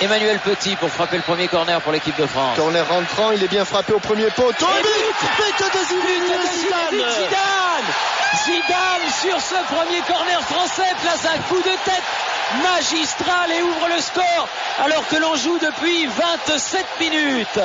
[0.00, 2.56] Emmanuel Petit pour frapper le premier corner pour l'équipe de France.
[2.56, 4.66] Corner rentrant, il est bien frappé au premier poteau.
[4.66, 4.92] Et but
[5.36, 7.24] but But de Zidane
[8.44, 12.02] Zidane sur ce premier corner français place un coup de tête
[12.62, 14.48] magistral et ouvre le score
[14.84, 17.60] alors que l'on joue depuis 27 minutes.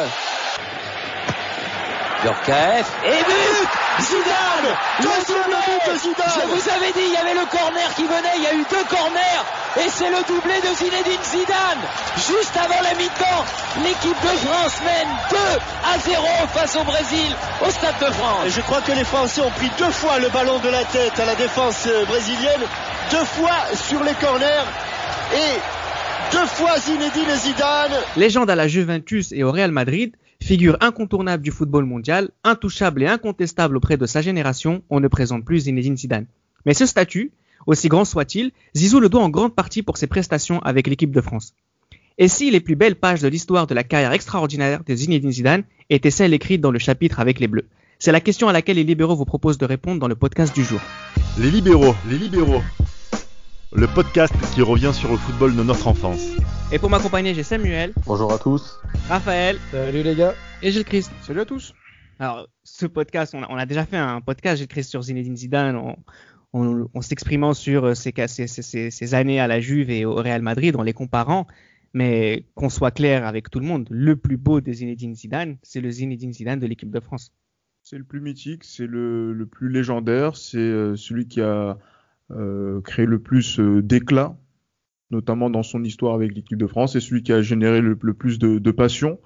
[2.26, 3.70] Yorkaef et but
[4.02, 8.04] Zidane Deuxième but de Zidane Je vous avais dit, il y avait le corner qui
[8.04, 9.44] venait, il y a eu deux corners
[9.78, 11.82] et c'est le doublé de Zinedine Zidane.
[12.18, 13.46] Juste avant la mi-temps,
[13.84, 15.38] l'équipe de France mène 2
[15.94, 18.48] à 0 face au Brésil au Stade de Et France.
[18.48, 21.26] je crois que les Français ont pris deux fois le ballon de la tête à
[21.26, 22.62] la défense euh, brésilienne,
[23.12, 24.66] deux fois sur les corners
[25.34, 27.94] et deux fois Zinedine Zidane.
[28.18, 33.08] Légende à la Juventus et au Real Madrid, figure incontournable du football mondial, intouchable et
[33.08, 36.26] incontestable auprès de sa génération, on ne présente plus Zinedine Zidane.
[36.66, 37.32] Mais ce statut,
[37.68, 41.22] aussi grand soit-il, Zizou le doit en grande partie pour ses prestations avec l'équipe de
[41.22, 41.54] France.
[42.18, 45.64] Et si les plus belles pages de l'histoire de la carrière extraordinaire de Zinedine Zidane
[45.90, 47.68] étaient celles écrites dans le chapitre avec les Bleus?
[47.98, 50.64] C'est la question à laquelle les libéraux vous proposent de répondre dans le podcast du
[50.64, 50.80] jour.
[51.38, 52.62] Les libéraux, les libéraux.
[53.74, 56.28] Le podcast qui revient sur le football de notre enfance.
[56.72, 58.80] Et pour m'accompagner, j'ai Samuel, Bonjour à tous.
[59.08, 60.34] Raphaël Salut les gars.
[60.62, 61.12] et Gilles Christ.
[61.22, 61.74] Salut à tous.
[62.20, 65.38] Alors, ce podcast, on a, on a déjà fait un podcast, Gilles Christ, sur Zinedine
[65.38, 65.96] Zidane, en,
[66.54, 69.90] en- en s'exprimant sur euh, ses, cas- ses- ses- ses- ses années à la Juve
[69.92, 71.46] et au Real Madrid, en les comparant.
[71.94, 75.82] Mais qu'on soit clair avec tout le monde, le plus beau de Zinedine Zidane, c'est
[75.82, 77.32] le Zinedine Zidane de l'équipe de France.
[77.82, 81.78] C'est le plus mythique, c'est le, le plus légendaire, c'est euh, celui qui a
[82.84, 84.38] créé le plus euh, d'éclat,
[85.12, 88.40] notamment dans son histoire avec l'équipe de France, et celui qui a généré le, plus
[88.40, 89.20] de, de passion,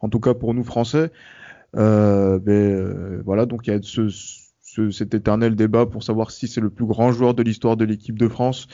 [0.00, 1.10] en tout cas pour nous Français.
[1.76, 6.30] Euh, ben, euh, voilà, donc il y a ce, ce- cet éternel débat pour savoir
[6.30, 8.66] si c'est le plus grand joueur de l'histoire de l'équipe de France.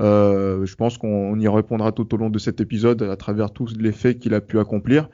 [0.00, 3.76] Euh, je pense qu'on y répondra tout au long de cet épisode à travers tous
[3.78, 5.10] les faits qu'il a pu accomplir.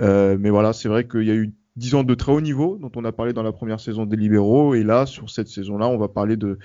[0.00, 2.78] Euh, mais voilà, c'est vrai qu'il y a eu 10 ans de très haut niveau
[2.80, 5.88] dont on a parlé dans la première saison des libéraux et là sur cette saison-là,
[5.88, 6.58] on va parler de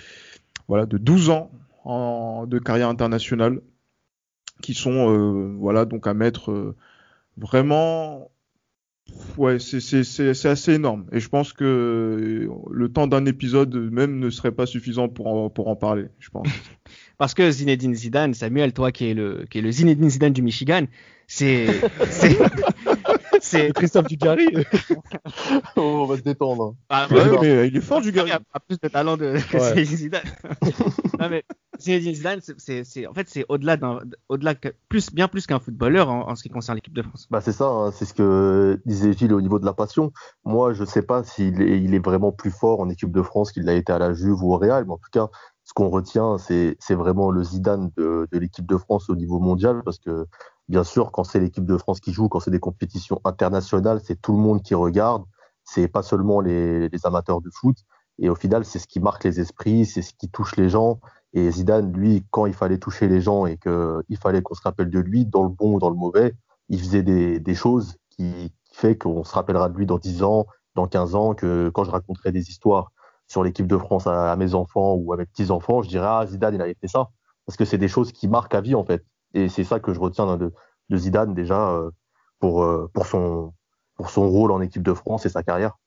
[0.69, 1.51] voilà de 12 ans
[1.83, 3.59] en, de carrière internationale
[4.61, 6.75] qui sont euh, voilà donc à mettre euh,
[7.37, 8.29] vraiment
[9.37, 11.05] ouais c'est c'est c'est c'est assez énorme.
[11.11, 15.49] Et je pense que le temps d'un épisode même ne serait pas suffisant pour en,
[15.49, 16.47] pour en parler je pense.
[17.17, 20.41] Parce que Zinedine Zidane, Samuel, toi qui es le, qui est le Zinedine Zidane du
[20.41, 20.85] Michigan,
[21.27, 21.67] c'est,
[23.41, 24.47] c'est, Christophe Dugarry.
[25.75, 26.75] on va se détendre.
[26.89, 29.57] Ah, Ouais, mais il est fort du Il gars a plus de talent de, que
[29.57, 29.85] Ouais.
[29.85, 30.23] Zinedine Zidane.
[31.19, 31.43] non, mais
[31.79, 36.09] Zinedine Zidane, c'est- en fait, c'est au-delà d'un, au-delà que, plus, bien plus qu'un footballeur
[36.09, 37.27] en, en ce qui concerne l'équipe de France.
[37.31, 40.11] Bah c'est ça, hein, c'est ce que disait Gilles au niveau de la passion.
[40.45, 43.51] Moi, je sais pas s'il est, il est vraiment plus fort en équipe de France
[43.51, 45.29] qu'il l'a été à la Juve ou au Real, mais en tout cas,
[45.69, 49.99] ce qu'on retient, c'est vraiment le Zidane de, l'équipe de France au niveau mondial, parce
[49.99, 50.25] que
[50.67, 54.19] bien sûr, quand c'est l'équipe de France qui joue, quand c'est des compétitions internationales, c'est
[54.19, 55.25] tout le monde qui regarde,
[55.63, 57.77] c'est pas seulement les, amateurs de foot,
[58.17, 60.99] et au final, c'est ce qui marque les esprits, c'est ce qui touche les gens.
[61.33, 64.89] Et Zidane, lui, quand il fallait toucher les gens et qu'il fallait qu'on se rappelle
[64.89, 66.33] de lui, dans le bon ou dans le mauvais,
[66.69, 70.23] il faisait des, des choses qui, qui fait qu'on se rappellera de lui dans 10
[70.23, 72.91] ans, dans 15 ans, que quand je raconterai des histoires
[73.29, 76.55] sur l'équipe de France à, mes enfants ou à mes petits-enfants, je dirais, ah, Zidane,
[76.55, 77.09] il avait fait ça.
[77.45, 79.05] Parce que c'est des choses qui marquent à vie, en fait.
[79.33, 80.51] Et c'est ça que je retiens de,
[80.89, 81.91] de Zidane, déjà, euh,
[82.39, 83.53] pour, euh, pour, son,
[83.95, 85.77] pour son rôle en équipe de France et sa carrière.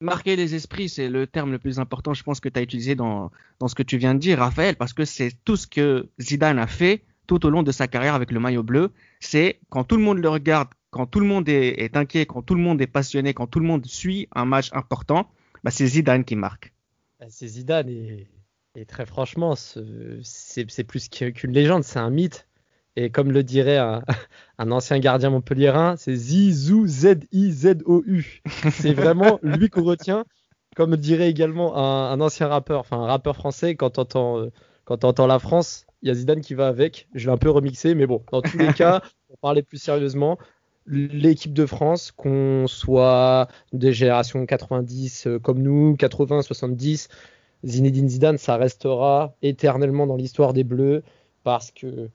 [0.00, 2.94] Marquer les esprits, c'est le terme le plus important, je pense, que tu as utilisé
[2.94, 6.08] dans, dans ce que tu viens de dire, Raphaël, parce que c'est tout ce que
[6.20, 8.90] Zidane a fait tout au long de sa carrière avec le maillot bleu.
[9.20, 12.42] C'est quand tout le monde le regarde, quand tout le monde est, est inquiet, quand
[12.42, 15.28] tout le monde est passionné, quand tout le monde suit un match important,
[15.62, 16.72] bah, c'est Zidane qui marque.
[17.18, 18.28] Bah, C'est Zidane et,
[18.74, 22.46] et très franchement, ce- c'est plus qu'une légende, c'est un mythe.
[22.96, 24.02] Et comme le dirait un,
[24.58, 28.42] un ancien gardien montpelliérain, c'est Zizou, Z-I-Z-O-U.
[28.68, 30.24] C'est vraiment lui qu'on retient.
[30.76, 34.50] Comme dirait également un, un ancien rappeur, enfin un rappeur français, quand t'entends euh,
[34.84, 37.08] quand t'entends la France, il y a Zidane qui va avec.
[37.14, 40.38] Je l'ai un peu remixé, mais bon, dans tous les cas, pour parler plus sérieusement,
[40.88, 47.08] l'équipe de France, qu'on soit des générations 90 euh, comme nous, 80, 70,
[47.64, 51.02] Zinedine Zidane, ça restera éternellement dans l'histoire des Bleus
[51.44, 52.08] parce que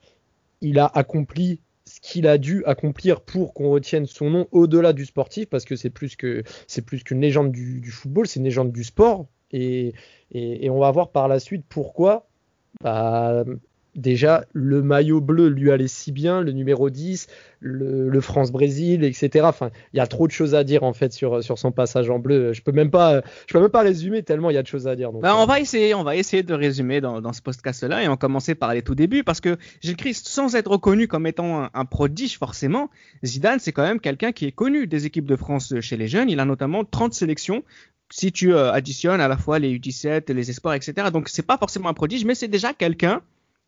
[0.60, 5.04] il a accompli ce qu'il a dû accomplir pour qu'on retienne son nom au-delà du
[5.04, 8.72] sportif parce que c'est plus que c'est plus qu'une légende du, football, c'est une légende
[8.72, 9.92] du sport et,
[10.32, 12.26] et, et on va voir par la suite pourquoi.
[12.80, 13.44] Bah,
[13.94, 17.28] déjà, le maillot bleu lui allait si bien, le numéro 10,
[17.60, 19.44] le, France-Brésil, etc.
[19.44, 22.10] Enfin, il y a trop de choses à dire en fait sur, sur son passage
[22.10, 22.52] en bleu.
[22.52, 24.88] Je peux même pas, je peux même pas résumer tellement il y a de choses
[24.88, 25.12] à dire.
[25.12, 28.08] Donc, bah, on va essayer, on va essayer de résumer dans, dans ce podcast-là et
[28.08, 31.68] on commencer par les tout débuts parce que Gilles Christ, sans être reconnu comme étant
[31.72, 32.88] un, prodige forcément,
[33.22, 36.30] Zidane c'est quand même quelqu'un qui est connu des équipes de France chez les jeunes.
[36.30, 37.62] Il a notamment 30 sélections
[38.10, 41.08] si tu euh, additionnes à la fois les U17, les espoirs, etc.
[41.12, 43.20] Donc c'est pas forcément un prodige, mais c'est déjà quelqu'un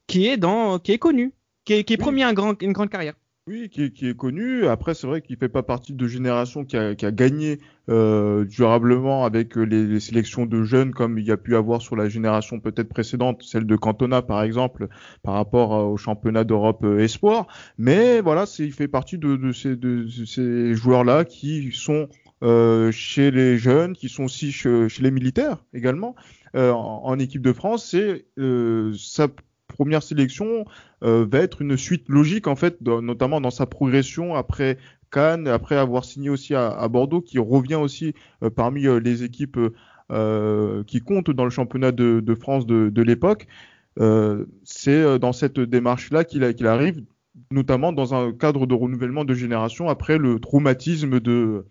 [0.07, 1.33] qui est dans, qui est connu,
[1.65, 3.15] qui est, qui est promis un grand, une grande carrière.
[3.49, 4.67] Oui, qui est, qui est connu.
[4.67, 8.45] Après, c'est vrai qu'il fait pas partie de génération qui a, qui a gagné euh,
[8.45, 11.95] durablement avec euh, les, les, sélections de jeunes comme il y a pu avoir sur
[11.95, 14.89] la génération peut-être précédente, celle de Cantona par exemple,
[15.23, 17.47] par rapport au championnat d'Europe euh, espoir.
[17.79, 22.09] Mais voilà, c'est, il fait partie de, de ces, de ces joueurs-là qui sont
[22.43, 26.15] euh, chez les jeunes, qui sont aussi chez, chez les militaires également.
[26.55, 29.29] Euh, en, en, équipe de France, c'est euh, ça
[29.67, 30.65] première sélection
[31.03, 34.79] euh, va être une suite logique en fait, notamment dans sa progression après
[35.11, 39.59] Cannes, après avoir signé aussi à, Bordeaux, qui revient aussi euh, parmi euh, les équipes
[40.87, 43.49] qui comptent dans le championnat de, France de, l'époque.
[44.63, 47.03] c'est dans cette démarche-là qu'il arrive,
[47.51, 51.65] notamment dans un cadre de renouvellement de génération après le traumatisme de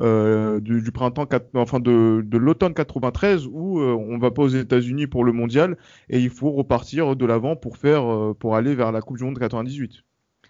[0.00, 5.06] euh, du, printemps, enfin de, de l'automne 93 où euh, on va pas aux États-Unis
[5.06, 5.76] pour le mondial
[6.08, 9.24] et il faut repartir de l'avant pour faire, euh, pour aller vers la Coupe du
[9.24, 10.04] Monde 98.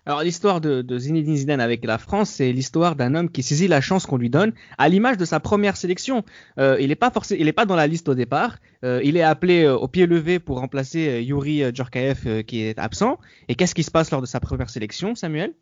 [0.06, 3.66] Alors l'histoire de, de, Zinedine Zidane avec la France, c'est l'histoire d'un homme qui saisit
[3.66, 6.24] la chance qu'on lui donne, à l'image de sa première sélection.
[6.58, 8.58] Euh, il n'est pas forcé, il est pas dans la liste au départ.
[8.82, 13.18] Il est appelé au pied levé pour remplacer Yuri Djorkaeff qui est absent.
[13.48, 15.52] Et qu'est-ce qui se passe lors de sa première sélection, Samuel?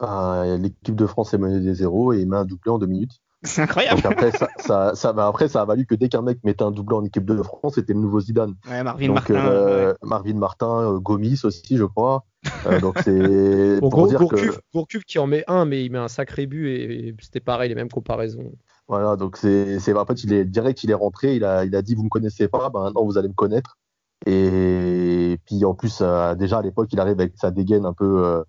[0.00, 2.86] Ah, l'équipe de France est menée des zéros et il met un doublé en deux
[2.86, 3.20] minutes.
[3.42, 4.02] C'est incroyable.
[4.02, 6.64] Donc après, ça, ça, ça, bah après, ça a valu que dès qu'un mec mettait
[6.64, 8.54] un doublé en équipe de France, c'était le nouveau Zidane.
[8.68, 9.34] Ouais, Marvin Martin.
[9.34, 9.96] Euh, ouais.
[10.02, 12.24] Marvin Martin, euh, Gomis aussi, je crois.
[12.66, 14.62] Euh, donc c'est pour, pour dire Gourcuff, que...
[14.74, 17.68] Gourcuff qui en met un, mais il met un sacré but et, et c'était pareil,
[17.68, 18.52] les mêmes comparaisons.
[18.88, 21.82] Voilà, donc c'est, en fait, il est direct, il est rentré, il a, il a
[21.82, 23.76] dit vous me connaissez pas, ben maintenant vous allez me connaître.
[24.24, 28.24] Et puis en plus, euh, déjà à l'époque, il arrive avec sa dégaine un peu
[28.24, 28.42] euh,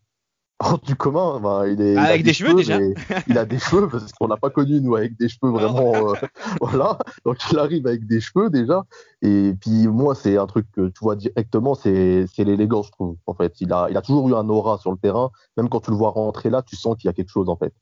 [0.60, 1.40] hors du commun.
[1.40, 2.80] Bah, il est, avec des, cheveux, déjà.
[3.28, 5.94] il a des cheveux parce qu'on n'a pas connu nous avec des cheveux vraiment.
[5.96, 6.14] euh,
[6.62, 6.98] voilà.
[7.26, 8.84] Donc il arrive avec des cheveux déjà.
[9.22, 13.18] Et puis moi c'est un truc que tu vois directement, c'est l'élégance je trouve.
[13.26, 15.32] En fait, il a il a toujours eu un aura sur le terrain.
[15.58, 17.56] Même quand tu le vois rentrer là, tu sens qu'il y a quelque chose en
[17.56, 17.74] fait.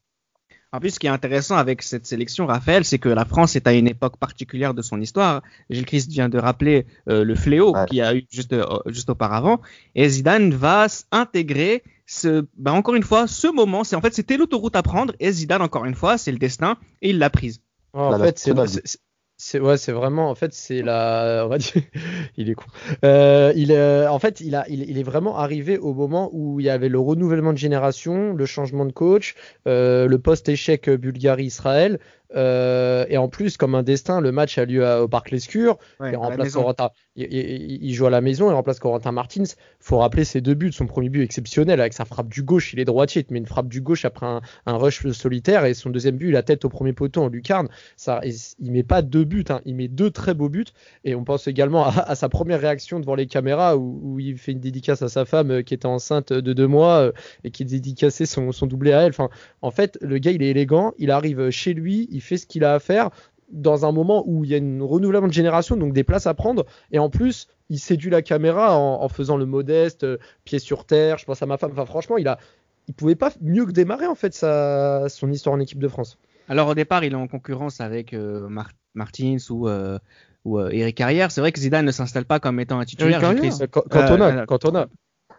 [0.75, 3.65] En plus, ce qui est intéressant avec cette sélection, Raphaël, c'est que la France est
[3.65, 5.41] à une époque particulière de son histoire.
[5.69, 7.85] Gilles Christ vient de rappeler euh, le fléau ouais.
[7.85, 9.61] qu'il y a eu juste, euh, juste auparavant.
[9.93, 14.37] Et Zidane va intégrer ce, bah encore une fois, ce moment, c'est en fait c'était
[14.37, 17.61] l'autoroute à prendre et Zidane encore une fois, c'est le destin et il l'a prise.
[17.93, 18.53] Oh, en fait, c'est
[19.37, 21.73] c'est ouais, c'est vraiment en fait c'est la on va dire
[22.37, 22.65] il est con.
[23.03, 26.61] Euh, il euh, en fait il a il, il, est vraiment arrivé au moment où
[26.61, 29.35] il y avait le renouvellement de génération, le changement de coach,
[29.67, 31.99] euh, le post échec Bulgarie Israël
[32.35, 35.77] euh, et en plus, comme un destin, le match a lieu à, au Parc Lescure.
[35.99, 36.89] Ouais, il remplace Corentin.
[37.15, 39.43] Il, il, il, joue à la maison, il remplace Corentin Martins.
[39.79, 42.73] Faut rappeler ses deux buts, son premier but exceptionnel avec sa frappe du gauche.
[42.73, 45.73] Il est droitier, il met une frappe du gauche après un, un rush solitaire et
[45.73, 47.69] son deuxième but, la tête au premier poteau en lucarne.
[47.95, 48.21] Ça,
[48.59, 50.65] il met pas deux buts, hein, il met deux très beaux buts.
[51.03, 54.37] Et on pense également à, à sa première réaction devant les caméras où, où, il
[54.37, 57.11] fait une dédicace à sa femme euh, qui était enceinte de deux mois euh,
[57.43, 59.09] et qui dédicaçait son, son doublé à elle.
[59.09, 59.29] Enfin,
[59.61, 60.93] en fait, le gars, il est élégant.
[60.97, 63.09] Il arrive chez lui, il fait ce qu'il a à faire
[63.49, 66.33] dans un moment où il y a une renouvellement de génération, donc des places à
[66.33, 66.65] prendre.
[66.91, 70.85] Et en plus, il séduit la caméra en, en faisant le modeste, euh, pied sur
[70.85, 71.17] terre.
[71.19, 71.71] Je pense à ma femme.
[71.71, 72.39] Enfin, franchement, il a,
[72.87, 76.17] il pouvait pas mieux que démarrer en fait sa, son histoire en équipe de France.
[76.47, 79.97] Alors au départ, il est en concurrence avec euh, Mar Martins ou euh,
[80.43, 81.31] ou euh, Eric Carrière.
[81.31, 83.19] C'est vrai que Zidane ne s'installe pas comme étant un titulaire.
[83.89, 84.87] Cantona, Cantona.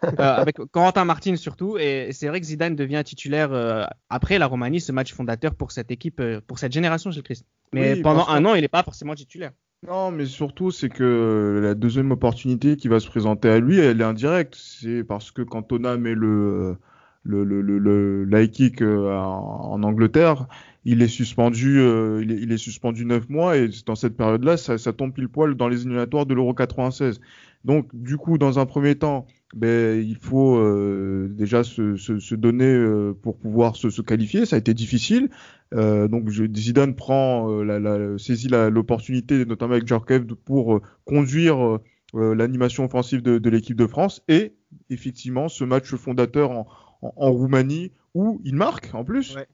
[0.04, 1.78] Euh, avec Corentin Martin surtout.
[1.78, 5.72] Et c'est vrai que Zidane devient titulaire euh, après la Roumanie, ce match fondateur pour
[5.72, 7.46] cette équipe, euh, pour cette génération chez Christ.
[7.72, 9.52] Mais oui, pendant un an, il n'est pas forcément titulaire.
[9.86, 14.00] Non, mais surtout, c'est que la deuxième opportunité qui va se présenter à lui, elle
[14.00, 14.54] est indirecte.
[14.54, 16.76] C'est parce que Cantona met le
[17.22, 20.46] le, le, le, le kick en Angleterre,
[20.88, 24.56] il est suspendu, euh, il, est, il est suspendu neuf mois et dans cette période-là,
[24.56, 27.20] ça, ça tombe pile poil dans les éliminatoires de l'Euro 96.
[27.64, 32.34] Donc, du coup, dans un premier temps, ben, il faut euh, déjà se, se, se
[32.34, 34.44] donner euh, pour pouvoir se, se, qualifier.
[34.44, 35.30] Ça a été difficile.
[35.74, 40.82] Euh, donc je, Zidane prend euh, la, la, saisit l'opportunité, notamment avec Djorkaeff, pour euh,
[41.04, 41.78] conduire
[42.14, 44.54] l'animation offensive de, de l'équipe de France et
[44.90, 46.66] effectivement ce match fondateur en,
[47.02, 49.36] en, en, Roumanie où il marque en plus.
[49.36, 49.46] Ouais.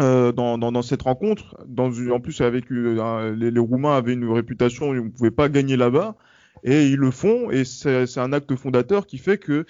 [0.00, 4.14] Euh, dans, dans, dans, cette rencontre, dans, en plus avec euh, les, les, Roumains avaient
[4.14, 6.16] une réputation, ils ne pouvaient pas gagner là-bas.
[6.64, 9.64] Et ils le font et c'est un acte fondateur qui fait que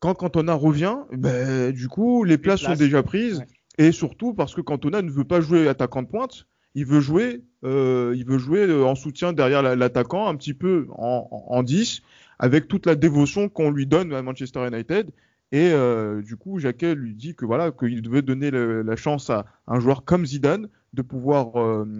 [0.00, 3.42] quand Cantona revient, ben, du coup les places, sont déjà prises.
[3.78, 7.42] et surtout parce que Cantona ne veut pas jouer attaquant de pointe, il veut jouer,
[7.64, 12.02] euh, il veut jouer euh, en soutien derrière l'attaquant, un petit peu en, en, 10,
[12.38, 15.10] avec toute la dévotion qu'on lui donne à Manchester United.
[15.50, 19.46] Et euh, du coup, Jacquet lui dit que voilà qu'il devait donner la chance à
[19.66, 21.52] un joueur comme Zidane de pouvoir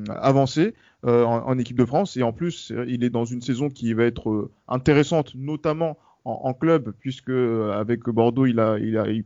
[0.08, 2.16] avancer en, équipe de France.
[2.16, 6.92] Et en plus, il est dans une saison qui va être intéressante, notamment en, club,
[6.98, 8.76] puisque avec Bordeaux, il, a,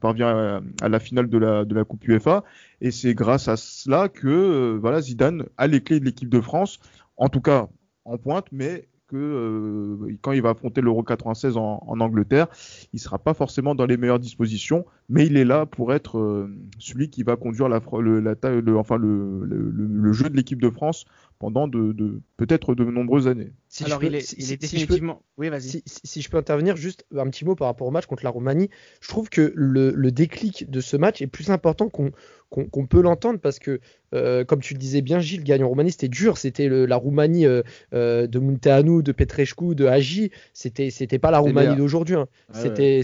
[0.01, 2.45] parvient à, la finale de la, de la Coupe UEFA.
[2.81, 6.41] Et c'est grâce à cela que euh, voilà, Zidane a les clés de l'équipe de
[6.41, 6.79] France,
[7.17, 7.69] en tout cas
[8.05, 12.49] en pointe, mais que euh, quand il va affronter l'Euro 96 en, Angleterre,
[12.95, 16.49] il sera pas forcément dans les meilleures dispositions, mais il est là pour être euh,
[16.79, 21.05] celui qui va conduire le, enfin le, jeu de l'équipe de France
[21.39, 23.53] pendant peut-être de nombreuses années.
[23.73, 25.23] Si Alors il, est, il est, définitivement.
[25.39, 25.83] oui, vas-y.
[25.87, 28.69] Si, je peux intervenir juste un petit mot par rapport au match contre la Roumanie,
[29.01, 33.59] je trouve que le, déclic de ce match est plus important qu'on peut l'entendre parce
[33.59, 33.81] que,
[34.15, 36.37] euh, comme tu le disais bien, Gilles, gagner en Roumanie, c'était dur.
[36.37, 37.63] C'était la Roumanie euh,
[37.95, 40.31] euh, de Munteanu, de Petrescu, de Agi.
[40.53, 42.17] C'était c'était pas la Roumanie d'aujourd'hui.
[42.17, 42.29] Hein.
[42.53, 43.01] c'était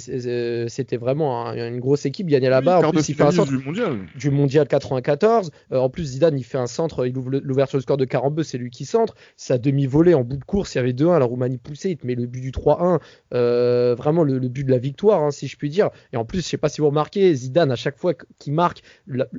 [0.69, 2.87] c'était vraiment une grosse équipe gagnée là-bas.
[2.87, 4.01] en plus, il fait un centre du mondial.
[4.17, 5.51] Du mondial 94.
[5.71, 8.59] en plus, Zidane, il fait un centre, il ouvre l'ouverture du score de 42, c'est
[8.59, 9.15] lui qui centre.
[9.39, 12.07] Sa demi-volée en bout de course, il y avait 2-1, la Roumanie poussée, il te
[12.07, 12.99] met le but du 3-1.
[13.95, 15.91] vraiment le, but de la victoire, hein, si je puis dire.
[16.13, 18.83] Et en plus, je sais pas si vous remarquez, Zidane, à chaque fois qu'il marque,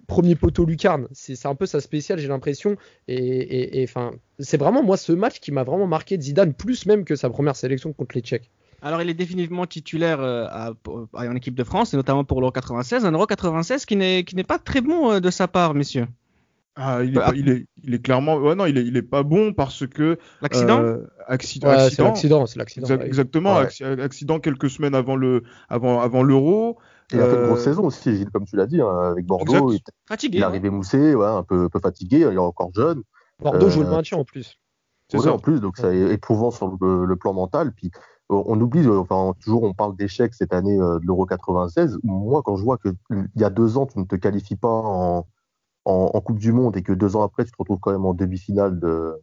[0.08, 1.08] premier poteau lucarne.
[1.12, 2.78] C'est un peu sa spéciale, j'ai l'impression.
[3.08, 7.16] Et enfin, c'est vraiment moi ce match qui m'a vraiment marqué Zidane, plus même que
[7.16, 8.50] sa première sélection contre les Tchèques.
[8.82, 10.74] Alors, il est définitivement titulaire euh,
[11.14, 13.06] en équipe de France, et notamment pour l'Euro 96.
[13.06, 16.08] Un Euro 96 qui n'est pas très bon euh, de sa part, messieurs.
[16.76, 18.38] Ah, il, est, bah, il, est, il est clairement.
[18.38, 20.18] Ouais, non, il est, il est pas bon parce que.
[20.42, 23.00] L'accident euh, accident, C'est l'accident, c'est l'accident.
[23.02, 26.78] Exactement, accident quelques semaines avant le, avant, avant l'Euro.
[27.12, 29.74] Il a fait une grosse saison aussi, comme tu l'as dit, hein, avec Bordeaux.
[29.74, 30.38] Il, fatigué.
[30.38, 33.02] Il est arrivé moussé, ouais, un peu, peu fatigué, il est encore jeune.
[33.40, 34.60] Bordeaux joue le maintien en plus.
[35.10, 35.34] C'est ça.
[35.34, 37.74] en plus, donc c'est éprouvant sur le, plan mental.
[37.74, 37.92] Puis
[38.30, 41.98] on oublie, enfin toujours on parle d'échec cette année de l'Euro 96.
[42.04, 42.94] Moi, quand je vois qu'il
[43.36, 45.26] y a deux ans, tu ne te qualifies pas en,
[45.86, 48.14] en, Coupe du Monde et que deux ans après, tu te retrouves quand même en
[48.14, 49.22] demi-finale de,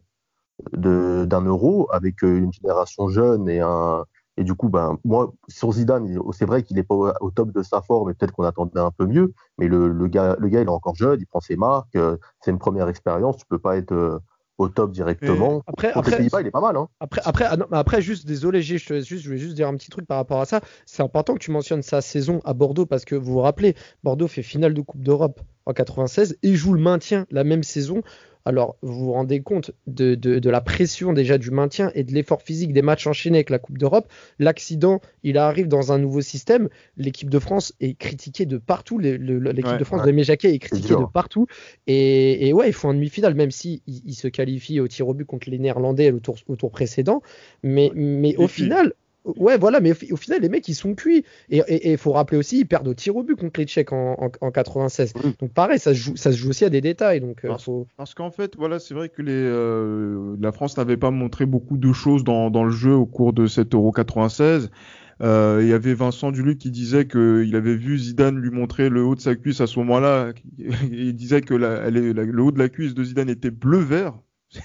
[0.73, 4.05] d'un euro avec une génération jeune et un
[4.39, 7.63] et du coup ben moi sur Zidane c'est vrai qu'il n'est pas au, top de
[7.63, 10.61] sa forme et peut-être qu'on attendait un peu mieux mais le, le, gars le gars
[10.61, 11.97] il est encore jeune il prend ses marques
[12.41, 14.21] c'est une première expérience tu peux pas être
[14.57, 15.61] au top directement.
[15.67, 16.75] après, après, Pays-Bas, il est pas mal.
[16.75, 16.87] Hein.
[16.99, 20.07] Après, après, ah après, juste, désolé, je, juste, je vais juste dire un petit truc
[20.07, 20.61] par rapport à ça.
[20.85, 24.27] C'est important que tu mentionnes sa saison à Bordeaux parce que vous vous rappelez, Bordeaux
[24.27, 28.01] fait finale de Coupe d'Europe en 96 et joue le maintien la même saison.
[28.45, 32.71] Alors, vous vous rendez compte de, la pression déjà du maintien et de l'effort physique
[32.71, 34.09] des matchs enchaînés avec la Coupe d'Europe.
[34.39, 36.69] L'accident, il arrive dans un nouveau système.
[36.95, 38.99] L'équipe de France est critiquée de partout.
[38.99, 41.45] L'équipe de France de Méjaquet est critiquée de partout.
[41.87, 45.25] Et, ouais, ils font un demi-finale, même si ils, se qualifient au tir au but
[45.25, 47.21] contre les Néerlandais au tour, au tour précédent.
[47.63, 48.93] Mais, mais au final,
[49.35, 51.25] Ouais, voilà, mais au final, les mecs, ils sont cuits.
[51.49, 54.31] Et il faut rappeler aussi, ils perdent au tir au but contre les Tchèques en,
[54.41, 55.13] en, 96.
[55.39, 57.19] Donc pareil, ça se, joue, ça se joue aussi à des détails.
[57.19, 57.53] Donc, euh,
[57.97, 61.77] parce, qu'en fait, voilà, c'est vrai que les, euh, la France n'avait pas montré beaucoup
[61.77, 64.71] de choses dans, dans, le jeu au cours de cet Euro 96.
[65.19, 69.03] Euh, il y avait Vincent Duluc qui disait qu'il avait vu Zidane lui montrer le
[69.03, 70.31] haut de sa cuisse à ce moment-là.
[70.91, 74.13] Il disait que la, le haut de la cuisse de Zidane était bleu-vert.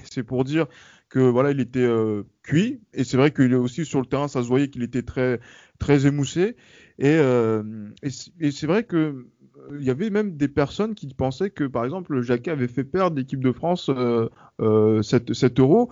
[0.05, 0.67] C'est pour dire
[1.13, 2.81] que voilà, il était euh, cuit.
[2.95, 5.41] Et c'est vrai qu'il est aussi sur le terrain, ça se voyait qu'il était très
[5.79, 6.57] très émoussé.
[6.99, 7.63] Et, euh,
[8.03, 8.97] et c'est vrai que
[9.71, 12.85] euh, il y avait même des personnes qui pensaient que, par exemple, Jacquet avait fait
[12.85, 14.29] perdre l'équipe de France euh,
[14.61, 15.91] euh, 7, euros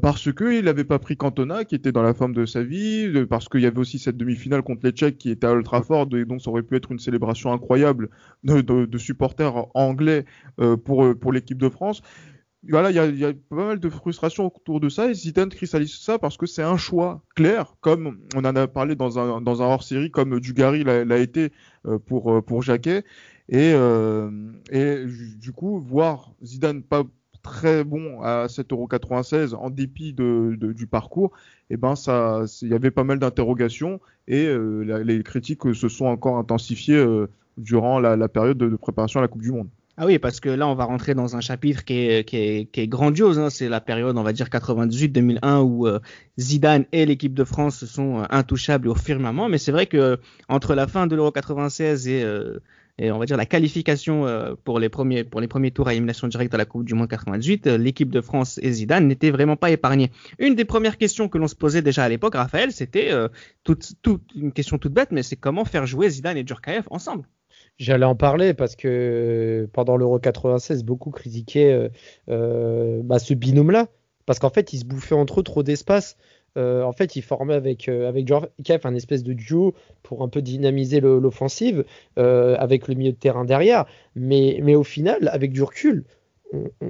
[0.00, 3.50] parce qu'il n'avait pas pris Cantona, qui était dans la forme de sa vie, parce
[3.50, 6.24] qu'il y avait aussi cette demi-finale contre les Tchèques qui était à Ultra Ford, et
[6.24, 8.08] donc ça aurait pu être une célébration incroyable
[8.42, 10.24] de, de, de supporters anglais
[10.84, 12.00] pour, pour l'équipe de France
[12.68, 16.18] voilà, il y a, pas mal de frustration autour de ça et Zidane cristallise ça
[16.18, 19.66] parce que c'est un choix clair, comme on en a parlé dans un, dans un
[19.66, 21.52] hors-série, comme Dugarry l'a été
[21.86, 23.04] euh, pour, euh, pour Jacquet.
[23.48, 24.30] Et, euh,
[25.38, 27.04] du coup, voir Zidane pas
[27.42, 31.30] très bon à 7,96€ en dépit de, du parcours,
[31.70, 36.06] et eh ben ça, il y avait pas mal d'interrogations et les critiques se sont
[36.06, 37.04] encore intensifiées
[37.56, 39.68] durant la, période de, de préparation à la Coupe du Monde.
[39.98, 43.38] Ah oui, parce que là, on va rentrer dans un chapitre qui est, grandiose.
[43.38, 43.48] Hein.
[43.48, 46.00] C'est la période, on va dire 98-2001, où euh,
[46.38, 49.48] Zidane et l'équipe de France sont euh, intouchables au firmament.
[49.48, 52.58] Mais c'est vrai que entre la fin de l'Euro 96 et, euh,
[52.98, 54.26] et on va dire la qualification
[54.64, 55.24] pour les premiers
[55.70, 59.06] tours à élimination directe à la Coupe du Monde 98, l'équipe de France et Zidane
[59.06, 60.10] n'étaient vraiment pas épargnés.
[60.38, 63.10] Une des premières questions que l'on se posait déjà à l'époque, Raphaël, c'était
[63.64, 67.26] toute, toute une question toute bête, mais c'est comment faire jouer Zidane et Djurkaeff ensemble?
[67.78, 71.88] J'allais en parler parce que pendant l'Euro 96, beaucoup critiquaient euh,
[72.30, 73.88] euh, bah, ce binôme-là.
[74.24, 76.16] Parce qu'en fait, ils se bouffaient entre eux trop d'espace.
[76.56, 78.32] Euh, en fait, ils formaient avec, avec
[78.64, 81.84] Kev un espèce de duo pour un peu dynamiser l'offensive
[82.16, 83.84] avec le milieu de terrain derrière.
[84.14, 86.04] Mais, mais au final, avec du recul,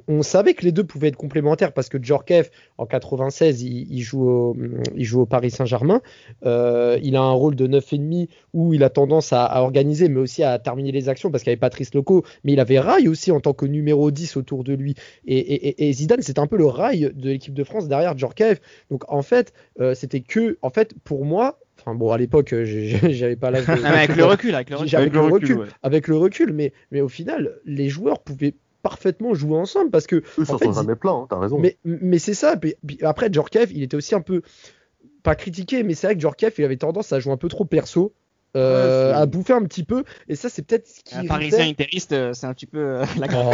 [0.09, 4.29] on, savait que les deux pouvaient être complémentaires parce que Djorkaeff, en 96, il, joue,
[4.29, 4.57] au,
[4.95, 6.03] il joue au Paris Saint-Germain.
[6.45, 10.43] Euh, il a un rôle de 9,5 où il a tendance à, organiser, mais aussi
[10.43, 13.33] à terminer les actions parce qu'il y avait Patrice Loco, mais il avait Rail aussi
[13.33, 14.95] en tant que numéro 10 autour de lui.
[15.27, 18.61] Et, Zidane, c'était un peu le rail de l'équipe de France derrière Djorkaeff.
[18.91, 23.37] Donc en fait, euh, c'était que, en fait, pour moi, Enfin bon, à l'époque, j'avais
[23.37, 23.69] pas l'âge.
[23.85, 27.09] avec le recul, avec le recul, avec le recul, avec le recul, mais mais au
[27.09, 28.55] final, les joueurs pouvaient
[28.89, 30.17] parfaitement jouer ensemble parce que.
[30.17, 31.59] Eux, en fait, sont jamais plein, hein, t'as raison.
[31.59, 32.55] Mais, mais c'est ça.
[33.03, 34.43] après, Djorkaeff, il était aussi un peu.
[35.25, 37.65] Pas critiqué, mais c'est vrai que Djorkaeff, il avait tendance à jouer un peu trop
[37.65, 38.13] perso.
[38.55, 42.13] Euh, à bouffer un petit peu et ça c'est peut-être ce qui un parisien interiste
[42.13, 43.51] euh, c'est un petit peu euh, la oh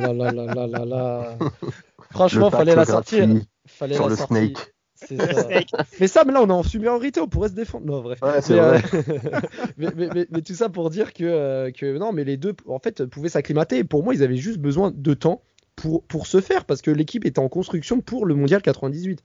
[0.00, 1.38] là là là là là là
[2.10, 3.28] franchement fallait la sortir
[3.66, 4.38] fallait sur la le sortir.
[4.38, 7.86] snake ça, mais là, on est en supériorité, on pourrait se défendre.
[7.86, 8.18] Non, bref.
[8.22, 8.78] Euh,
[9.76, 12.78] mais, mais, mais, tout ça pour dire que, euh, que non, mais les deux, en
[12.78, 13.78] fait, pouvaient s'acclimater.
[13.78, 15.42] Et pour moi, ils avaient juste besoin de temps
[15.74, 19.22] pour, pour se faire parce que l'équipe était en construction pour le mondial 98.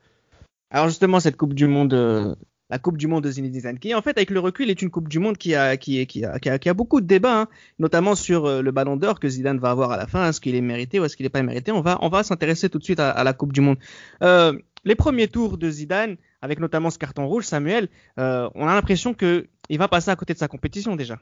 [0.69, 1.93] Alors, justement, cette Coupe du Monde.
[1.93, 2.35] Euh,
[2.69, 4.89] la Coupe du Monde de Zinedine Zidane, qui en fait avec le recul est une
[4.89, 7.41] Coupe du Monde qui a qui, qui, a, qui, a, qui a beaucoup de débats,
[7.41, 7.47] hein,
[7.79, 10.61] notamment sur le Ballon d'Or que Zidane va avoir à la fin, est-ce qu'il est
[10.61, 11.73] mérité ou est-ce qu'il n'est pas mérité?
[11.73, 13.75] On va on va s'intéresser tout de suite à, à, la Coupe du Monde.
[14.23, 18.73] Euh, les premiers tours de Zidane, avec notamment ce carton rouge, Samuel, euh, on a
[18.73, 19.47] l'impression qu'il
[19.77, 21.19] va passer à côté de sa compétition déjà.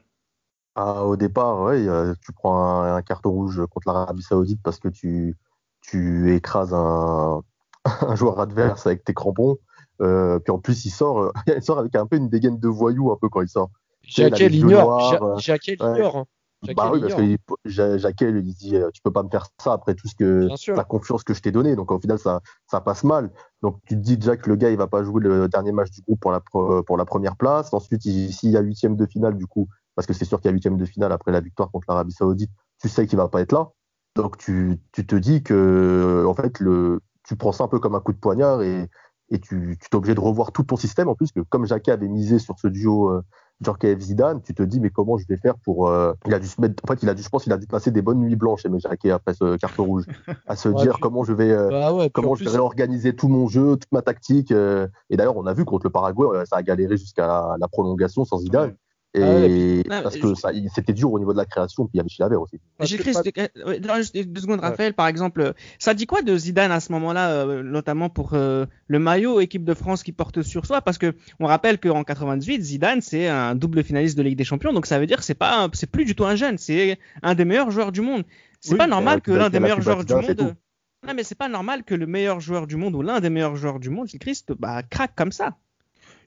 [0.76, 1.84] Ah, au départ, ouais,
[2.24, 5.36] tu prends un, carton rouge contre l'Arabie Saoudite parce que tu,
[5.80, 7.42] tu écrases un,
[8.02, 9.58] un joueur adverse avec tes crampons.
[10.00, 13.10] Euh, puis en plus, il sort, il sort avec un peu une dégaine de voyou
[13.12, 13.70] un peu quand il sort.
[14.02, 15.38] Jacquet l'ignore.
[15.38, 16.26] Jacquet l'ignore.
[16.76, 19.94] Bah oui, parce que Jacquet lui dit euh, tu peux pas me faire ça après
[19.94, 21.74] tout ce que la confiance que je t'ai donné.
[21.74, 23.30] Donc au final ça ça passe mal.
[23.62, 25.90] Donc tu te dis déjà que le gars il va pas jouer le dernier match
[25.90, 27.72] du groupe pour la pour la première place.
[27.72, 30.52] Ensuite s'il y a huitième de finale du coup parce que c'est sûr qu'il y
[30.52, 32.50] a huitième de finale après la victoire contre l'Arabie Saoudite,
[32.80, 33.70] tu sais qu'il va pas être là.
[34.16, 37.94] Donc tu, tu te dis que en fait le tu prends ça un peu comme
[37.94, 38.88] un coup de poignard et
[39.30, 41.92] et tu, tu es obligé de revoir tout ton système en plus que comme Jacquet
[41.92, 43.22] avait misé sur ce duo euh,
[43.60, 46.46] Djorkaeff Zidane, tu te dis mais comment je vais faire pour euh, il a dû
[46.46, 48.20] se mettre en fait il a dû je pense qu'il a dû passer des bonnes
[48.20, 50.06] nuits blanches mais Jacquet après ce carton rouge
[50.46, 53.76] à se dire comment je vais euh, bah comment je vais réorganiser tout mon jeu,
[53.76, 56.96] toute ma tactique euh, et d'ailleurs on a vu contre le Paraguay ça a galéré
[56.96, 58.74] jusqu'à la, la, prolongation sans Zidane.
[59.12, 60.28] Et ah parce que
[60.72, 62.60] c'était dur au niveau de la création, puis il y avait Chilavert aussi.
[62.80, 65.54] J'ai écrit deux secondes, Raphaël, par exemple.
[65.80, 69.64] Ça dit quoi de Zidane à ce moment-là, euh, notamment pour euh, le maillot équipe
[69.64, 70.80] de France qui porte sur soi?
[70.80, 74.72] Parce que on rappelle qu'en 98, Zidane c'est un double finaliste de Ligue des Champions,
[74.72, 77.34] donc ça veut dire que c'est pas, c'est plus du tout un jeune, c'est un
[77.34, 78.22] des meilleurs joueurs du monde.
[78.60, 80.54] C'est pas normal que l'un des meilleurs joueurs du monde.
[81.06, 83.56] Non, mais c'est pas normal que le meilleur joueur du monde ou l'un des meilleurs
[83.56, 85.56] joueurs du monde, Christ, bah, craque comme ça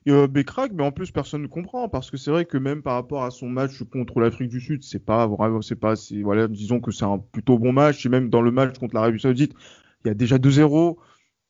[0.06, 2.82] il euh, Becrac, mais en plus personne ne comprend parce que c'est vrai que même
[2.82, 6.46] par rapport à son match contre l'Afrique du Sud, c'est pas vraiment, c'est pas, voilà,
[6.46, 8.04] disons que c'est un plutôt bon match.
[8.04, 9.54] Et même dans le match contre l'Arabie Saoudite,
[10.04, 10.96] il y a déjà 2-0.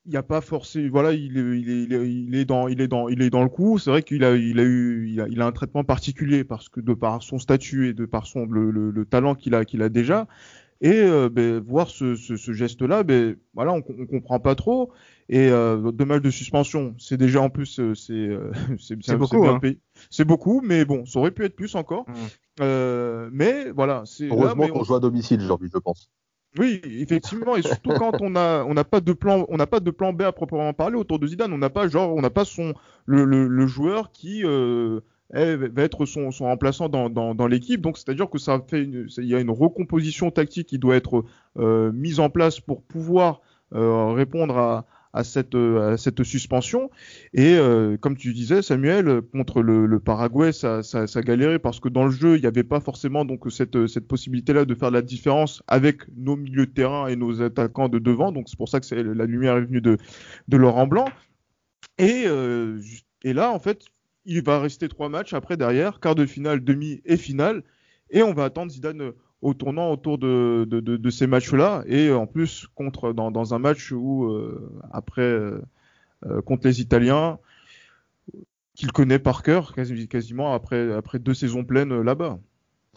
[0.05, 2.87] Il n'y a pas forcément, voilà, il est, il est, il est dans, il est
[2.87, 3.79] dans, il est dans le coup.
[3.79, 6.69] C'est vrai qu'il a, il a eu, il a, il a, un traitement particulier parce
[6.69, 9.65] que de par son statut et de par son le, le, le talent qu'il a,
[9.65, 10.27] qu'il a déjà.
[10.81, 14.91] Et euh, ben, voir ce, ce, ce geste-là, ben, voilà, on, on comprend pas trop.
[15.29, 19.47] Et euh, deux matchs de suspension, c'est déjà en plus, euh, c'est euh, c'est beaucoup.
[19.47, 19.59] Hein.
[20.11, 22.05] C'est beaucoup, mais bon, ça aurait pu être plus encore.
[22.07, 22.13] Mmh.
[22.61, 26.11] Euh, mais voilà, c'est heureusement qu'on joue à domicile aujourd'hui, je pense.
[26.57, 29.81] Oui, effectivement, et surtout quand on a on n'a pas de plan on n'a pas
[29.81, 32.29] de plan B à proprement parler autour de Zidane, on n'a pas genre on n'a
[32.29, 32.73] pas son
[33.05, 35.01] le, le, le, joueur qui euh,
[35.33, 37.81] va être son, remplaçant dans, l'équipe.
[37.81, 41.25] Donc c'est-à-dire que ça fait il y a une recomposition tactique qui doit être
[41.57, 43.41] euh, mise en place pour pouvoir
[43.73, 44.85] euh, répondre à,
[45.23, 46.89] cette, suspension.
[47.33, 51.21] Et euh, comme tu disais, Samuel, contre le, Paraguay, ça, ça, ça,
[51.63, 54.91] parce que dans le jeu, il n'y avait pas forcément donc cette, possibilité-là de faire
[54.91, 58.33] la différence avec nos milieux de terrain et nos attaquants de devant.
[58.33, 59.97] Donc c'est pour ça que la lumière est venue de,
[60.51, 61.05] Laurent Blanc.
[61.97, 62.25] Et
[63.33, 63.85] là, en fait,
[64.25, 67.63] il va rester trois matchs après derrière, quart de finale, demi et finale.
[68.09, 69.11] Et on va attendre Zidane
[69.41, 73.53] au tournant autour de, de, de, de ces matchs-là et en plus contre dans, dans
[73.53, 75.61] un match où euh, après euh,
[76.25, 77.37] euh, contre les Italiens
[78.75, 82.39] qu'il connaît par cœur quasi- quasiment après après deux saisons pleines euh, là-bas.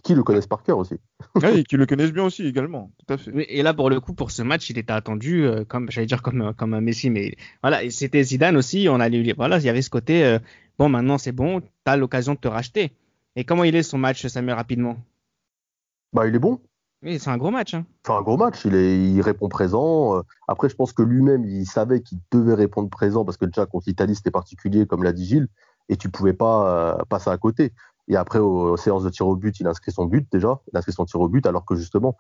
[0.02, 0.94] Qui le connaissent par cœur aussi.
[1.42, 3.32] Ouais, et qu'ils le connaissent bien aussi également, tout à fait.
[3.32, 6.06] Oui, et là, pour le coup, pour ce match, il était attendu, euh, comme j'allais
[6.06, 8.86] dire comme, comme un Messi, mais voilà, c'était Zidane aussi.
[8.88, 10.38] On allait voilà, il y avait ce côté, euh,
[10.78, 12.92] bon, maintenant c'est bon, t'as l'occasion de te racheter.
[13.36, 14.96] Et comment il est son match, Samuel, rapidement?
[16.12, 16.60] Bah, il est bon.
[17.02, 17.74] Oui, c'est un gros match.
[17.74, 17.84] Hein.
[18.04, 18.64] C'est un gros match.
[18.64, 20.16] Il, est, il répond présent.
[20.16, 23.66] Euh, Après, je pense que lui-même, il savait qu'il devait répondre présent parce que déjà
[23.66, 25.46] contre l'Italie, c'était particulier, comme l'a dit Gilles,
[25.88, 27.72] et tu pouvais pas euh, passer à côté.
[28.08, 30.58] Et après, aux, aux séances de tir au but, il inscrit son but déjà.
[30.72, 32.16] Il inscrit son tir au but, alors que justement,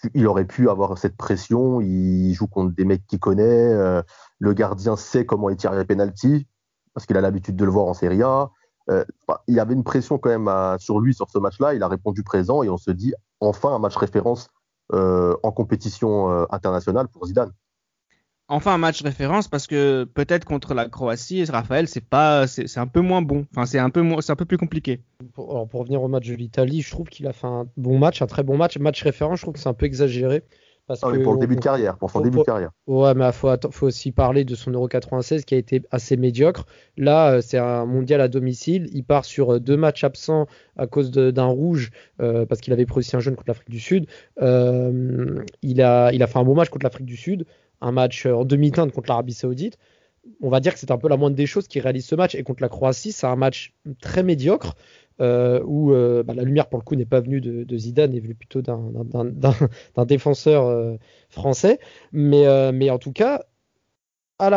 [0.00, 1.80] tu- il aurait pu avoir cette pression.
[1.80, 3.44] Il joue contre des mecs qu'il connaît.
[3.44, 4.02] euh,
[4.40, 6.48] le gardien sait comment il tire les pénalties
[6.94, 8.50] parce qu'il a l'habitude de le voir en Serie A.
[8.88, 11.74] Euh, enfin, il y avait une pression quand même à- sur lui sur ce match-là.
[11.74, 14.48] Il a répondu présent et on se dit enfin un match référence
[14.92, 17.52] euh, en compétition euh, internationale pour Zidane.
[18.48, 22.80] Enfin, un match référence parce que peut-être contre la Croatie, Raphaël, c'est pas, c'est c'est
[22.80, 23.46] un peu moins bon.
[23.52, 25.04] Enfin, c'est un peu moins, c'est un peu plus compliqué.
[25.34, 27.96] Pour, alors, pour revenir au match de l'Italie, je trouve qu'il a fait un bon
[28.00, 28.76] match, un très bon match.
[28.78, 30.42] Match référent, je trouve que c'est un peu exagéré.
[30.90, 32.72] Parce mais que pour le début on- de carrière, pour son début de carrière.
[32.88, 36.66] Ouais, mais il faut, aussi parler de son Euro 96 qui a été assez médiocre.
[36.96, 38.88] Là, euh, c'est un mondial à domicile.
[38.92, 42.86] Il part sur euh, deux matchs absents à cause d'un rouge euh, parce qu'il avait
[42.86, 44.06] pris aussi un jaune contre l'Afrique du Sud.
[44.42, 47.46] Euh, il, a, il a fait un bon match contre l'Afrique du Sud,
[47.80, 49.78] un match en demi-teinte contre l'Arabie Saoudite.
[50.40, 52.34] On va dire que c'est un peu la moindre des choses qui réalise ce match.
[52.34, 54.74] Et contre la Croatie, c'est un match très médiocre.
[55.20, 58.14] Euh, où euh, bah, la lumière pour le coup n'est pas venue de, de Zidane,
[58.14, 60.96] est venue plutôt d'un- défenseur euh,
[61.28, 61.78] français.
[62.12, 63.44] Mais, en tout cas,
[64.38, 64.48] à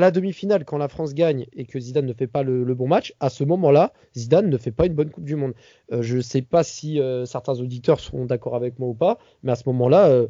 [0.00, 3.14] la, demi-finale, quand la France gagne et que Zidane ne fait pas le, bon match,
[3.20, 5.52] à ce moment-là, Zidane ne fait pas une bonne Coupe du Monde.
[5.90, 9.56] Je ne sais pas si certains auditeurs seront d'accord avec moi ou pas, mais à
[9.56, 10.24] ce moment-là,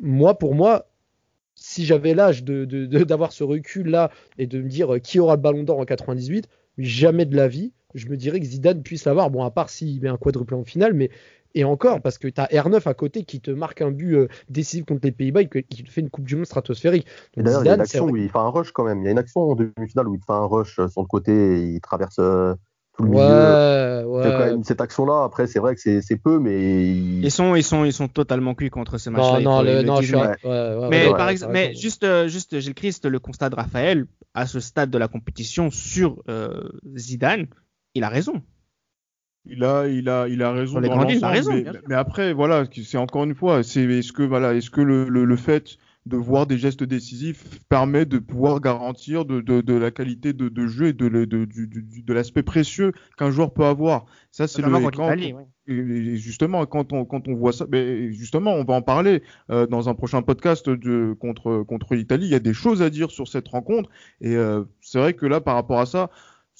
[0.00, 0.86] moi, pour moi,
[1.54, 5.42] si j'avais l'âge de, de- d'avoir ce recul-là et de me dire qui aura le
[5.42, 9.30] ballon d'or en 98, jamais de la vie, je me dirais que Zidane puisse l'avoir.
[9.30, 11.10] Bon, à part s'il met un quadruplé en finale, mais
[11.54, 14.28] et encore, parce que tu as R9 à côté qui te marque un but euh,
[14.48, 17.06] décisif contre les Pays-Bas et qui te fait une Coupe du Monde stratosphérique.
[17.36, 19.00] D'ailleurs, il y a une action où il fait un rush quand même.
[19.02, 21.06] Il y a une action en demi-finale où il fait un rush euh, sur le
[21.06, 22.54] côté et il traverse euh,
[22.96, 24.22] tout le Ouais, milieu.
[24.22, 24.50] C'est quand ouais.
[24.52, 25.24] même cette action-là.
[25.24, 28.54] Après, c'est vrai que c'est peu, mais il- Ils sont, ils sont, ils sont totalement
[28.54, 29.40] cuits contre ce match-là.
[29.40, 30.14] Non, non, le- non, je suis.
[30.16, 33.56] mais- ouais, ouais, Mais ouais, par ouais, juste, euh, juste Gilles Christ, le constat de
[33.56, 37.46] Raphaël, à ce stade de la compétition sur euh, Zidane,
[37.94, 38.42] il a raison.
[39.44, 43.24] Il a, il a, il a raison dans il a mais, après, voilà, c'est encore
[43.24, 46.58] une fois, c'est est-ce que voilà, est-ce que le, le, le fait de voir des
[46.58, 50.92] gestes décisifs permet de pouvoir garantir de, de, de la qualité de, de jeu et
[50.92, 54.06] de, de, l'aspect précieux qu'un joueur peut avoir?
[54.30, 55.46] Ça, c'est le quand- ouais.
[55.68, 59.66] et justement, quand on, quand on voit ça, mais justement, on va en parler euh,
[59.66, 62.26] dans un prochain podcast de, contre, contre l'Italie.
[62.26, 63.88] Il y a des choses à dire sur cette rencontre.
[64.20, 66.10] Et euh, c'est vrai que là, par rapport à ça,